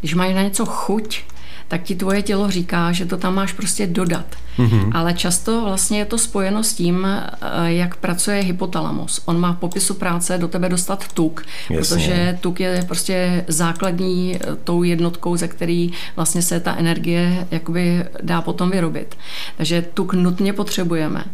Když 0.00 0.14
máš 0.14 0.34
na 0.34 0.42
něco 0.42 0.66
chuť, 0.66 1.22
tak 1.70 1.82
ti 1.82 1.94
tvoje 1.94 2.22
tělo 2.22 2.50
říká, 2.50 2.92
že 2.92 3.06
to 3.06 3.16
tam 3.16 3.34
máš 3.34 3.52
prostě 3.52 3.86
dodat. 3.86 4.26
Mm-hmm. 4.58 4.90
Ale 4.92 5.14
často 5.14 5.64
vlastně 5.64 5.98
je 5.98 6.04
to 6.04 6.18
spojeno 6.18 6.62
s 6.62 6.74
tím, 6.74 7.06
eh, 7.06 7.28
jak 7.64 7.96
pracuje 7.96 8.40
hypotalamus. 8.40 9.22
On 9.24 9.40
má 9.40 9.52
v 9.52 9.56
popisu 9.56 9.94
práce 9.94 10.38
do 10.38 10.48
tebe 10.48 10.68
dostat 10.68 11.12
tuk, 11.12 11.42
Jasně. 11.70 11.96
protože 11.96 12.38
tuk 12.40 12.60
je 12.60 12.84
prostě 12.86 13.44
základní 13.48 14.36
eh, 14.36 14.56
tou 14.64 14.82
jednotkou, 14.82 15.36
ze 15.36 15.48
který 15.48 15.92
vlastně 16.16 16.42
se 16.42 16.60
ta 16.60 16.76
energie 16.76 17.46
jakoby 17.50 18.04
dá 18.22 18.42
potom 18.42 18.70
vyrobit. 18.70 19.14
Takže 19.56 19.84
tuk 19.94 20.14
nutně 20.14 20.52
potřebujeme. 20.52 21.24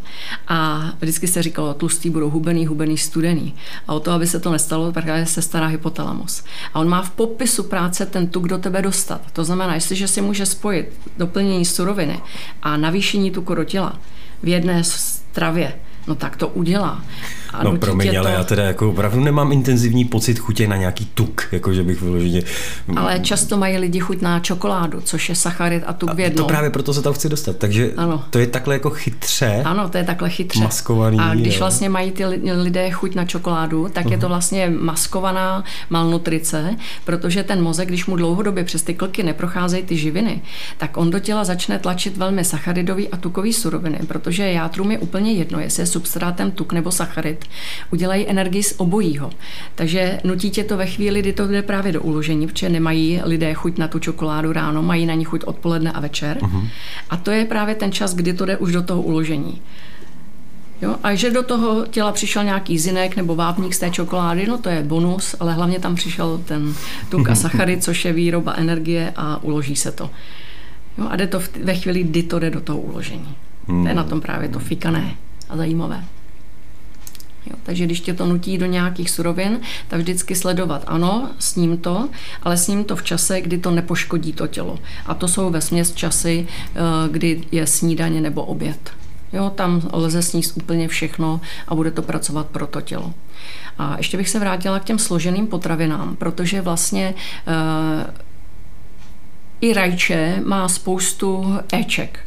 A 0.48 0.90
vždycky 1.00 1.26
se 1.26 1.42
říkalo, 1.42 1.74
tlustý 1.74 2.10
budou 2.10 2.30
hubený, 2.30 2.66
hubený, 2.66 2.98
studený. 2.98 3.54
A 3.88 3.92
o 3.94 4.00
to, 4.00 4.12
aby 4.12 4.26
se 4.26 4.40
to 4.40 4.52
nestalo, 4.52 4.92
právě 4.92 5.26
se 5.26 5.42
stará 5.42 5.66
hypotalamus. 5.66 6.44
A 6.74 6.80
on 6.80 6.88
má 6.88 7.02
v 7.02 7.10
popisu 7.10 7.62
práce 7.62 8.06
ten 8.06 8.26
tuk 8.26 8.48
do 8.48 8.58
tebe 8.58 8.82
dostat. 8.82 9.20
To 9.32 9.44
znamená, 9.44 9.74
jestliže 9.74 10.08
si 10.08 10.25
může 10.26 10.46
spojit 10.46 10.92
doplnění 11.16 11.64
suroviny 11.64 12.20
a 12.62 12.76
navýšení 12.76 13.30
tuku 13.30 13.54
do 13.54 13.64
těla 13.64 13.98
v 14.42 14.48
jedné 14.48 14.84
stravě, 14.84 15.78
no 16.06 16.14
tak 16.14 16.36
to 16.36 16.48
udělá. 16.48 17.04
A 17.50 17.64
no 17.64 17.76
promiň, 17.76 18.12
to... 18.12 18.18
ale 18.18 18.32
já 18.32 18.44
teda 18.44 18.62
jako 18.62 18.90
opravdu 18.90 19.20
nemám 19.20 19.52
intenzivní 19.52 20.04
pocit 20.04 20.38
chutě 20.38 20.68
na 20.68 20.76
nějaký 20.76 21.04
tuk, 21.14 21.48
jako 21.52 21.74
že 21.74 21.82
bych 21.82 22.02
vyloženě... 22.02 22.42
Ale 22.96 23.20
často 23.20 23.56
mají 23.56 23.78
lidi 23.78 24.00
chuť 24.00 24.20
na 24.20 24.40
čokoládu, 24.40 25.00
což 25.00 25.28
je 25.28 25.34
sacharid 25.34 25.82
a 25.86 25.92
tuk 25.92 26.14
v 26.14 26.20
jednom. 26.20 26.44
To 26.44 26.48
právě 26.48 26.70
proto 26.70 26.94
se 26.94 27.02
tam 27.02 27.12
chci 27.12 27.28
dostat, 27.28 27.56
takže 27.56 27.92
ano. 27.96 28.24
to 28.30 28.38
je 28.38 28.46
takhle 28.46 28.74
jako 28.74 28.90
chytře. 28.90 29.62
Ano, 29.64 29.88
to 29.88 29.98
je 29.98 30.04
takhle 30.04 30.30
chytře. 30.30 30.60
Maskovaný. 30.60 31.18
A 31.18 31.34
když 31.34 31.54
jo. 31.54 31.60
vlastně 31.60 31.88
mají 31.88 32.10
ty 32.10 32.26
lidé 32.52 32.90
chuť 32.90 33.14
na 33.14 33.24
čokoládu, 33.24 33.88
tak 33.92 34.06
uh-huh. 34.06 34.10
je 34.10 34.18
to 34.18 34.26
mhm. 34.26 34.28
vlastně 34.28 34.70
maskovaná 34.80 35.64
malnutrice, 35.90 36.76
protože 37.04 37.42
ten 37.42 37.62
mozek, 37.62 37.88
když 37.88 38.06
mu 38.06 38.16
dlouhodobě 38.16 38.64
přes 38.64 38.82
ty 38.82 38.94
klky 38.94 39.22
neprocházejí 39.22 39.82
ty 39.82 39.96
živiny, 39.96 40.42
tak 40.78 40.96
on 40.96 41.10
do 41.10 41.18
těla 41.18 41.44
začne 41.44 41.78
tlačit 41.78 42.16
velmi 42.16 42.44
sacharidový 42.44 43.08
a 43.08 43.16
tukový 43.16 43.52
suroviny, 43.52 43.98
protože 44.08 44.52
játrům 44.52 44.90
je 44.90 44.98
úplně 44.98 45.32
jedno, 45.32 45.60
jestli 45.60 45.82
je 45.82 45.86
substrátem 45.86 46.50
tuk 46.50 46.72
nebo 46.72 46.92
sacharid 46.92 47.35
udělají 47.90 48.28
energii 48.28 48.62
z 48.62 48.74
obojího. 48.76 49.30
Takže 49.74 50.20
nutí 50.24 50.50
tě 50.50 50.64
to 50.64 50.76
ve 50.76 50.86
chvíli, 50.86 51.20
kdy 51.20 51.32
to 51.32 51.46
jde 51.46 51.62
právě 51.62 51.92
do 51.92 52.02
uložení, 52.02 52.46
protože 52.46 52.68
nemají 52.68 53.20
lidé 53.24 53.54
chuť 53.54 53.78
na 53.78 53.88
tu 53.88 53.98
čokoládu 53.98 54.52
ráno, 54.52 54.82
mají 54.82 55.06
na 55.06 55.14
ní 55.14 55.24
chuť 55.24 55.44
odpoledne 55.44 55.92
a 55.92 56.00
večer. 56.00 56.38
Uh-huh. 56.38 56.68
A 57.10 57.16
to 57.16 57.30
je 57.30 57.44
právě 57.44 57.74
ten 57.74 57.92
čas, 57.92 58.14
kdy 58.14 58.32
to 58.32 58.44
jde 58.44 58.56
už 58.56 58.72
do 58.72 58.82
toho 58.82 59.02
uložení. 59.02 59.62
Jo? 60.82 60.96
A 61.02 61.14
že 61.14 61.30
do 61.30 61.42
toho 61.42 61.86
těla 61.86 62.12
přišel 62.12 62.44
nějaký 62.44 62.78
zinek 62.78 63.16
nebo 63.16 63.36
vápník 63.36 63.74
z 63.74 63.78
té 63.78 63.90
čokolády, 63.90 64.46
no 64.46 64.58
to 64.58 64.68
je 64.68 64.82
bonus, 64.82 65.34
ale 65.40 65.52
hlavně 65.52 65.78
tam 65.78 65.94
přišel 65.94 66.40
ten 66.44 66.74
tuk 67.08 67.28
a 67.28 67.34
sachary, 67.34 67.80
což 67.80 68.04
je 68.04 68.12
výroba 68.12 68.54
energie 68.56 69.12
a 69.16 69.42
uloží 69.42 69.76
se 69.76 69.92
to. 69.92 70.10
Jo? 70.98 71.06
A 71.10 71.16
jde 71.16 71.26
to 71.26 71.40
ve 71.62 71.74
chvíli, 71.74 72.02
kdy 72.02 72.22
to 72.22 72.38
jde 72.38 72.50
do 72.50 72.60
toho 72.60 72.78
uložení. 72.78 73.36
Hmm. 73.68 73.82
To 73.82 73.88
je 73.88 73.94
na 73.94 74.04
tom 74.04 74.20
právě 74.20 74.48
to 74.48 74.58
fikané 74.58 75.16
a 75.48 75.56
zajímavé. 75.56 76.04
Jo, 77.46 77.56
takže 77.62 77.84
když 77.84 78.00
tě 78.00 78.14
to 78.14 78.26
nutí 78.26 78.58
do 78.58 78.66
nějakých 78.66 79.10
surovin, 79.10 79.60
tak 79.88 80.00
vždycky 80.00 80.34
sledovat, 80.34 80.84
ano, 80.86 81.30
s 81.38 81.56
ním 81.56 81.78
to, 81.78 82.08
ale 82.42 82.56
s 82.56 82.68
ním 82.68 82.84
to 82.84 82.96
v 82.96 83.02
čase, 83.02 83.40
kdy 83.40 83.58
to 83.58 83.70
nepoškodí 83.70 84.32
to 84.32 84.46
tělo. 84.46 84.78
A 85.06 85.14
to 85.14 85.28
jsou 85.28 85.50
ve 85.50 85.60
směs 85.60 85.92
časy, 85.92 86.46
eh, 86.48 86.78
kdy 87.10 87.42
je 87.52 87.66
snídaně 87.66 88.20
nebo 88.20 88.44
oběd. 88.44 88.90
Jo, 89.32 89.50
tam 89.50 89.82
lze 89.92 90.22
sníst 90.22 90.56
úplně 90.56 90.88
všechno 90.88 91.40
a 91.68 91.74
bude 91.74 91.90
to 91.90 92.02
pracovat 92.02 92.46
pro 92.46 92.66
to 92.66 92.80
tělo. 92.80 93.14
A 93.78 93.94
ještě 93.96 94.16
bych 94.16 94.28
se 94.28 94.38
vrátila 94.38 94.80
k 94.80 94.84
těm 94.84 94.98
složeným 94.98 95.46
potravinám, 95.46 96.16
protože 96.16 96.60
vlastně 96.60 97.14
e, 97.46 97.54
i 99.60 99.72
rajče 99.72 100.42
má 100.44 100.68
spoustu 100.68 101.58
éček. 101.72 102.25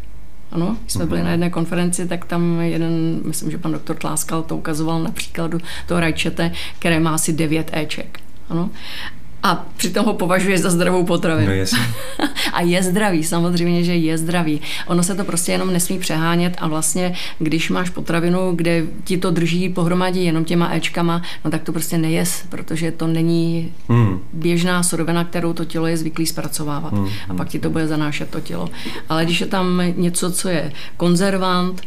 Ano, 0.52 0.78
když 0.82 0.94
jsme 0.94 1.06
byli 1.06 1.24
na 1.24 1.32
jedné 1.32 1.50
konferenci, 1.50 2.08
tak 2.08 2.26
tam 2.26 2.62
jeden, 2.62 3.22
myslím, 3.26 3.52
že 3.52 3.58
pan 3.58 3.72
doktor 3.72 3.96
Tláskal 3.96 4.44
to 4.44 4.58
ukazoval 4.58 5.04
na 5.04 5.12
příkladu 5.12 5.58
toho 5.88 6.00
rajčete, 6.00 6.52
které 6.80 7.00
má 7.00 7.16
asi 7.16 7.34
9 7.34 7.70
éček. 7.74 8.20
Ano. 8.50 8.70
A 9.44 9.66
přitom 9.78 10.06
ho 10.06 10.14
považuje 10.14 10.58
za 10.58 10.70
zdravou 10.70 11.06
potravinu. 11.06 11.48
No 11.48 11.54
jasně. 11.54 11.80
a 12.54 12.62
je 12.62 12.84
zdravý, 12.84 13.24
samozřejmě, 13.24 13.84
že 13.84 13.96
je 13.96 14.18
zdravý. 14.18 14.62
Ono 14.88 15.04
se 15.04 15.16
to 15.16 15.24
prostě 15.24 15.52
jenom 15.52 15.74
nesmí 15.74 16.00
přehánět 16.00 16.58
a 16.58 16.68
vlastně, 16.68 17.16
když 17.40 17.70
máš 17.70 17.90
potravinu, 17.90 18.52
kde 18.56 18.84
ti 19.04 19.18
to 19.18 19.32
drží 19.32 19.70
pohromadě 19.70 20.22
jenom 20.22 20.46
těma 20.46 20.76
Ečkama, 20.76 21.22
no 21.46 21.52
tak 21.52 21.64
to 21.64 21.72
prostě 21.72 21.98
nejes, 21.98 22.44
protože 22.50 22.92
to 22.92 23.08
není 23.08 23.74
hmm. 23.90 24.20
běžná 24.34 24.84
surovina, 24.84 25.24
kterou 25.24 25.54
to 25.54 25.66
tělo 25.66 25.88
je 25.88 25.98
zvyklý 25.98 26.26
zpracovávat. 26.26 26.94
Hmm. 26.94 27.10
A 27.30 27.34
pak 27.34 27.48
ti 27.48 27.60
to 27.60 27.70
bude 27.70 27.88
zanášet 27.88 28.30
to 28.30 28.40
tělo. 28.40 28.70
Ale 29.10 29.26
když 29.26 29.42
je 29.42 29.48
tam 29.48 29.82
něco, 29.96 30.32
co 30.32 30.50
je 30.50 30.72
konzervant 30.98 31.82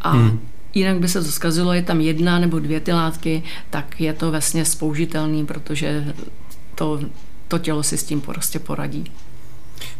a 0.00 0.10
hmm 0.10 0.38
jinak 0.74 0.98
by 0.98 1.08
se 1.08 1.24
to 1.24 1.32
zkazilo, 1.32 1.72
je 1.72 1.82
tam 1.82 2.00
jedna 2.00 2.38
nebo 2.38 2.58
dvě 2.58 2.80
ty 2.80 2.92
látky, 2.92 3.42
tak 3.70 4.00
je 4.00 4.12
to 4.12 4.30
vlastně 4.30 4.64
spoužitelný, 4.64 5.46
protože 5.46 6.14
to, 6.74 7.00
to 7.48 7.58
tělo 7.58 7.82
si 7.82 7.98
s 7.98 8.04
tím 8.04 8.20
prostě 8.20 8.58
poradí. 8.58 9.04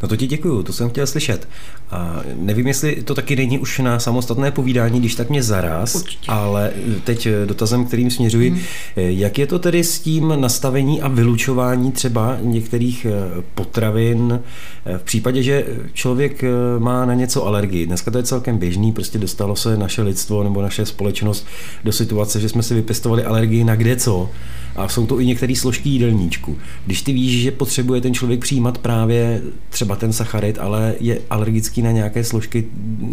No 0.03 0.09
to 0.09 0.17
ti 0.17 0.27
děkuju, 0.27 0.63
to 0.63 0.73
jsem 0.73 0.91
chtěl 0.91 1.07
slyšet. 1.07 1.49
A 1.91 2.21
nevím, 2.37 2.67
jestli 2.67 3.03
to 3.03 3.15
taky 3.15 3.37
není 3.37 3.59
už 3.59 3.79
na 3.79 3.99
samostatné 3.99 4.51
povídání, 4.51 5.01
když 5.01 5.15
tak 5.15 5.31
mě 5.31 5.43
zaraz, 5.43 5.95
Určitě. 5.95 6.27
ale 6.29 6.71
teď 7.05 7.29
dotazem, 7.47 7.85
kterým 7.85 8.11
směřuji, 8.11 8.51
hmm. 8.51 8.61
jak 8.97 9.39
je 9.39 9.47
to 9.47 9.59
tedy 9.59 9.85
s 9.85 10.01
tím 10.01 10.35
nastavení 10.37 11.03
a 11.03 11.09
vylučování 11.09 11.93
třeba 11.93 12.37
některých 12.41 13.05
eh, 13.05 13.43
potravin 13.55 14.41
eh, 14.87 14.99
v 14.99 15.03
případě, 15.03 15.43
že 15.43 15.67
člověk 15.93 16.45
eh, 16.45 16.49
má 16.79 17.05
na 17.05 17.15
něco 17.15 17.47
alergii. 17.47 17.87
Dneska 17.87 18.11
to 18.11 18.19
je 18.19 18.25
celkem 18.25 18.59
běžný, 18.59 18.93
prostě 18.93 19.19
dostalo 19.19 19.57
se 19.57 19.77
naše 19.77 20.03
lidstvo 20.03 20.43
nebo 20.43 20.63
naše 20.63 20.87
společnost 20.87 21.47
do 21.85 21.93
situace, 21.93 22.41
že 22.41 22.49
jsme 22.49 22.63
si 22.63 22.75
vypěstovali 22.75 23.25
alergii 23.25 23.65
na 23.65 23.77
kde 23.77 23.97
co 23.97 24.31
a 24.77 24.89
jsou 24.89 25.07
to 25.07 25.21
i 25.21 25.27
některé 25.27 25.57
složky 25.57 25.89
jídelníčku. 25.89 26.59
Když 26.87 27.03
ty 27.03 27.13
víš, 27.13 27.43
že 27.43 27.51
potřebuje 27.51 28.01
ten 28.01 28.15
člověk 28.15 28.41
přijímat 28.41 28.79
právě 28.79 29.43
třeba 29.71 29.97
ten 29.97 30.13
sacharid, 30.13 30.59
ale 30.59 30.95
je 31.01 31.19
alergický 31.31 31.83
na 31.83 31.91
nějaké 31.91 32.25
složky, 32.25 32.67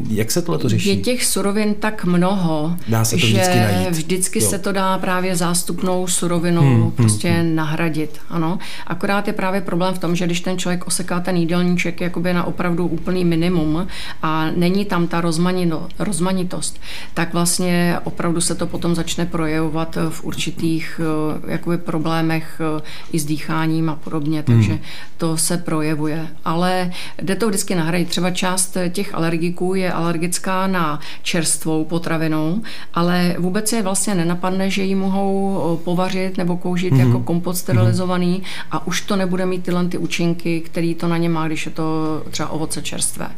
jak 0.10 0.32
se 0.32 0.42
tohle 0.42 0.60
to 0.60 0.70
řeší? 0.70 0.90
Je 0.90 0.98
těch 0.98 1.26
surovin 1.26 1.74
tak 1.74 2.06
mnoho, 2.06 2.76
dá 2.88 3.06
se 3.06 3.16
to 3.16 3.18
že 3.18 3.28
vždycky, 3.28 3.58
najít. 3.58 3.90
vždycky 3.90 4.42
se 4.42 4.60
to 4.60 4.72
dá 4.72 4.98
právě 4.98 5.36
zástupnou 5.36 6.08
surovinou 6.08 6.62
hmm, 6.62 6.82
hmm 6.82 6.92
prostě 6.92 7.30
hmm, 7.30 7.56
nahradit. 7.56 8.20
Ano. 8.30 8.60
Akorát 8.88 9.28
je 9.28 9.34
právě 9.34 9.62
problém 9.62 9.94
v 9.94 10.00
tom, 10.00 10.16
že 10.16 10.26
když 10.26 10.42
ten 10.42 10.58
člověk 10.58 10.88
oseká 10.88 11.20
ten 11.20 11.36
jídelníček 11.38 12.02
jakoby 12.02 12.34
na 12.34 12.44
opravdu 12.44 12.88
úplný 12.88 13.26
minimum 13.26 13.88
a 14.22 14.52
není 14.56 14.86
tam 14.86 15.08
ta 15.08 15.22
rozmanino, 15.22 15.88
rozmanitost, 16.00 16.80
tak 17.14 17.34
vlastně 17.34 17.98
opravdu 18.04 18.42
se 18.42 18.56
to 18.56 18.68
potom 18.68 18.96
začne 18.96 19.26
projevovat 19.26 19.98
v 20.10 20.24
určitých 20.24 21.02
jakoby 21.50 21.78
problémech 21.78 22.62
eh, 22.78 22.82
i 23.12 23.20
s 23.20 23.26
dýcháním 23.26 23.90
a 23.90 23.96
podobně, 23.96 24.44
takže 24.44 24.72
hmm. 24.72 24.82
to 25.18 25.38
se 25.38 25.58
projevuje. 25.58 26.28
Ale 26.46 26.92
jde 27.22 27.36
to 27.36 27.48
vždycky 27.48 27.76
nahradit. 27.76 28.10
Třeba 28.10 28.32
část 28.32 28.78
těch 28.90 29.16
alergiků 29.16 29.76
je 29.76 29.94
alergická 29.94 30.68
na 30.68 31.00
čerstvou 31.22 31.86
potravinu, 31.86 32.64
ale 32.94 33.36
vůbec 33.40 33.74
je 33.74 33.82
vlastně 33.82 34.16
nenapadne, 34.16 34.70
že 34.70 34.84
ji 34.84 34.96
mohou 34.96 35.62
eh, 35.62 35.84
povařit 35.84 36.38
nebo 36.38 36.58
koužit 36.58 36.94
hmm. 36.94 37.00
jako 37.00 37.20
kompot 37.20 37.58
sterilizovaný 37.58 38.34
hmm. 38.34 38.44
a 38.72 38.88
už 38.88 39.02
to 39.02 39.16
nebude 39.16 39.46
mít 39.46 39.64
tyhle 39.64 39.86
ty 39.86 39.98
účinky, 39.98 40.62
který 40.62 40.96
to 40.96 41.08
na 41.08 41.18
ně 41.18 41.30
má, 41.30 41.48
když 41.48 41.66
je 41.66 41.72
to 41.72 42.24
třeba 42.32 42.50
ovoce 42.50 42.82
čerstvé. 42.82 43.30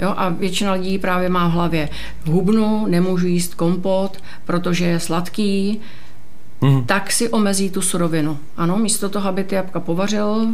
Jo, 0.00 0.14
a 0.16 0.28
většina 0.28 0.72
lidí 0.72 0.98
právě 0.98 1.28
má 1.28 1.48
v 1.48 1.52
hlavě 1.52 1.88
hubnu, 2.24 2.86
nemůžu 2.86 3.26
jíst 3.26 3.54
kompot, 3.54 4.22
protože 4.44 4.86
je 4.86 5.00
sladký, 5.00 5.80
mm. 6.60 6.84
tak 6.84 7.12
si 7.12 7.28
omezí 7.28 7.70
tu 7.70 7.82
surovinu. 7.82 8.38
Ano, 8.56 8.76
místo 8.76 9.08
toho, 9.08 9.28
aby 9.28 9.44
ty 9.44 9.54
jabka 9.54 9.80
povařil, 9.80 10.48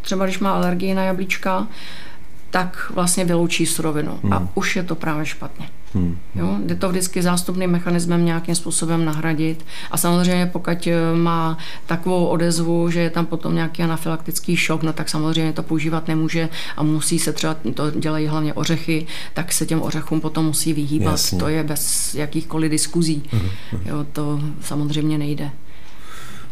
třeba 0.00 0.24
když 0.24 0.38
má 0.38 0.52
alergii 0.54 0.94
na 0.94 1.02
jablíčka, 1.02 1.66
tak 2.52 2.92
vlastně 2.94 3.24
vyloučí 3.24 3.66
surovinu. 3.66 4.20
Hmm. 4.22 4.32
A 4.32 4.48
už 4.54 4.76
je 4.76 4.82
to 4.82 4.94
právě 4.94 5.26
špatně. 5.26 5.68
Hmm. 5.94 6.18
Jo? 6.34 6.56
Jde 6.66 6.74
to 6.74 6.88
vždycky 6.88 7.22
zástupným 7.22 7.70
mechanismem 7.70 8.24
nějakým 8.24 8.54
způsobem 8.54 9.04
nahradit. 9.04 9.64
A 9.90 9.96
samozřejmě 9.96 10.46
pokud 10.46 10.86
eh, 10.86 11.16
má 11.16 11.58
takovou 11.86 12.26
odezvu, 12.26 12.90
že 12.90 13.00
je 13.00 13.10
tam 13.10 13.26
potom 13.26 13.54
nějaký 13.54 13.82
anafylaktický 13.82 14.56
šok, 14.56 14.82
no 14.82 14.92
tak 14.92 15.08
samozřejmě 15.08 15.52
to 15.52 15.62
používat 15.62 16.08
nemůže 16.08 16.48
a 16.76 16.82
musí 16.82 17.18
se 17.18 17.32
třeba, 17.32 17.56
to 17.74 17.90
dělají 17.90 18.26
hlavně 18.26 18.54
ořechy, 18.54 19.06
tak 19.34 19.52
se 19.52 19.66
těm 19.66 19.82
ořechům 19.82 20.20
potom 20.20 20.44
musí 20.44 20.72
vyhýbat. 20.72 21.12
Jasně. 21.12 21.38
To 21.38 21.48
je 21.48 21.64
bez 21.64 22.14
jakýchkoliv 22.14 22.70
diskuzí. 22.70 23.22
Hmm. 23.30 23.50
Jo, 23.84 24.06
to 24.12 24.40
samozřejmě 24.60 25.18
nejde. 25.18 25.50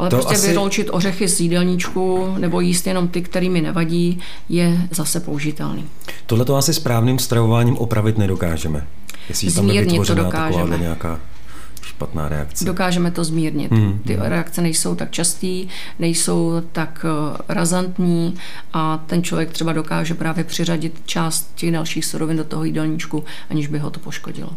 Ale 0.00 0.10
to 0.10 0.16
prostě 0.16 0.34
asi... 0.34 0.48
vyloučit 0.48 0.88
ořechy 0.90 1.28
z 1.28 1.40
jídelníčku 1.40 2.34
nebo 2.38 2.60
jíst 2.60 2.86
jenom 2.86 3.08
ty, 3.08 3.22
kterými 3.22 3.60
nevadí, 3.60 4.20
je 4.48 4.88
zase 4.90 5.20
použitelný. 5.20 5.84
Tohle 6.26 6.44
to 6.44 6.56
asi 6.56 6.74
správným 6.74 7.18
stravováním 7.18 7.76
opravit 7.76 8.18
nedokážeme. 8.18 8.86
Jestli 9.28 9.50
Zmírnit 9.50 10.06
to 10.06 10.14
dokážeme. 10.14 10.78
nějaká 10.78 11.20
špatná 11.82 12.28
reakce. 12.28 12.64
Dokážeme 12.64 13.10
to 13.10 13.24
zmírnit. 13.24 13.72
Hmm. 13.72 13.98
Ty 14.06 14.16
reakce 14.20 14.62
nejsou 14.62 14.94
tak 14.94 15.10
častý, 15.10 15.68
nejsou 15.98 16.62
tak 16.72 17.06
eh, 17.08 17.42
razantní 17.48 18.34
a 18.72 19.04
ten 19.06 19.22
člověk 19.22 19.50
třeba 19.50 19.72
dokáže 19.72 20.14
právě 20.14 20.44
přiřadit 20.44 21.02
část 21.06 21.52
těch 21.54 21.72
dalších 21.72 22.04
surovin 22.04 22.36
do 22.36 22.44
toho 22.44 22.64
jídelníčku, 22.64 23.24
aniž 23.50 23.66
by 23.66 23.78
ho 23.78 23.90
to 23.90 24.00
poškodilo. 24.00 24.50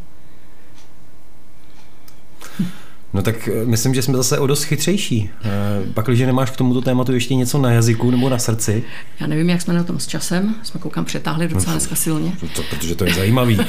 No 3.13 3.21
tak 3.21 3.47
eh, 3.47 3.65
myslím, 3.65 3.93
že 3.93 4.01
jsme 4.01 4.17
zase 4.17 4.39
o 4.39 4.47
dost 4.47 4.63
chytřejší. 4.63 5.29
Eh, 5.43 5.49
pak, 5.93 6.05
když 6.05 6.19
nemáš 6.19 6.51
k 6.51 6.57
tomuto 6.57 6.81
tématu 6.81 7.13
ještě 7.13 7.35
něco 7.35 7.57
na 7.57 7.71
jazyku 7.71 8.11
nebo 8.11 8.29
na 8.29 8.39
srdci. 8.39 8.83
Já 9.19 9.27
nevím, 9.27 9.49
jak 9.49 9.61
jsme 9.61 9.73
na 9.73 9.83
tom 9.83 9.99
s 9.99 10.07
časem. 10.07 10.55
Jsme 10.63 10.79
koukám 10.79 11.05
přetáhli 11.05 11.47
docela 11.47 11.73
no, 11.73 11.77
dneska 11.79 11.95
silně. 11.95 12.31
To, 12.55 12.63
protože 12.69 12.95
to 12.95 13.05
je 13.05 13.13
zajímavý. 13.13 13.59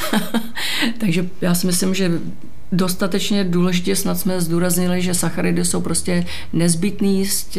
Takže 0.98 1.28
já 1.40 1.54
si 1.54 1.66
myslím, 1.66 1.94
že 1.94 2.10
dostatečně 2.72 3.44
důležitě 3.44 3.96
snad 3.96 4.18
jsme 4.18 4.40
zdůraznili, 4.40 5.02
že 5.02 5.14
sacharidy 5.14 5.64
jsou 5.64 5.80
prostě 5.80 6.26
nezbytný 6.52 7.26
z 7.26 7.58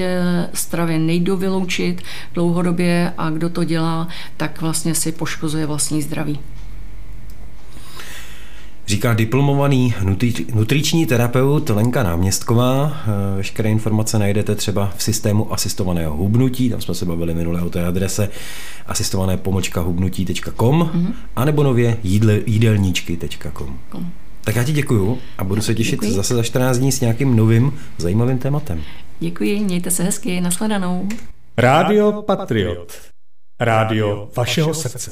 stravy, 0.53 0.99
nejdou 0.99 1.37
vyloučit 1.37 2.01
dlouhodobě 2.33 3.13
a 3.17 3.29
kdo 3.29 3.49
to 3.49 3.63
dělá, 3.63 4.07
tak 4.37 4.61
vlastně 4.61 4.95
si 4.95 5.11
poškozuje 5.11 5.65
vlastní 5.65 6.01
zdraví. 6.01 6.39
Říká 8.87 9.13
diplomovaný 9.13 9.93
nutriční 10.53 11.05
terapeut 11.05 11.69
Lenka 11.69 12.03
Náměstková. 12.03 12.91
Eh, 13.03 13.37
veškeré 13.37 13.69
informace 13.69 14.19
najdete 14.19 14.55
třeba 14.55 14.93
v 14.97 15.03
systému 15.03 15.53
asistovaného 15.53 16.15
hubnutí, 16.17 16.69
tam 16.69 16.81
jsme 16.81 16.95
se 16.95 17.05
bavili 17.05 17.33
minule 17.33 17.61
o 17.61 17.69
té 17.69 17.85
adrese 17.85 18.29
asistované 18.87 19.37
pomočka 19.37 19.81
hubnutí.com 19.81 20.81
mm-hmm. 20.81 21.13
anebo 21.35 21.63
nově 21.63 21.97
jídle, 22.03 22.39
jídelníčky.com. 22.45 23.79
Tak 24.43 24.55
já 24.55 24.63
ti 24.63 24.71
děkuju 24.71 25.17
a 25.37 25.43
budu 25.43 25.61
se 25.61 25.75
těšit 25.75 26.01
děkuji. 26.01 26.13
zase 26.13 26.35
za 26.35 26.43
14 26.43 26.77
dní 26.77 26.91
s 26.91 27.01
nějakým 27.01 27.35
novým 27.35 27.73
zajímavým 27.97 28.37
tématem. 28.37 28.81
Děkuji, 29.19 29.59
mějte 29.59 29.91
se 29.91 30.03
hezky, 30.03 30.41
nashledanou. 30.41 31.07
Rádio 31.57 32.21
Patriot. 32.21 32.93
Rádio 33.59 34.29
vašeho 34.35 34.73
srdce. 34.73 35.11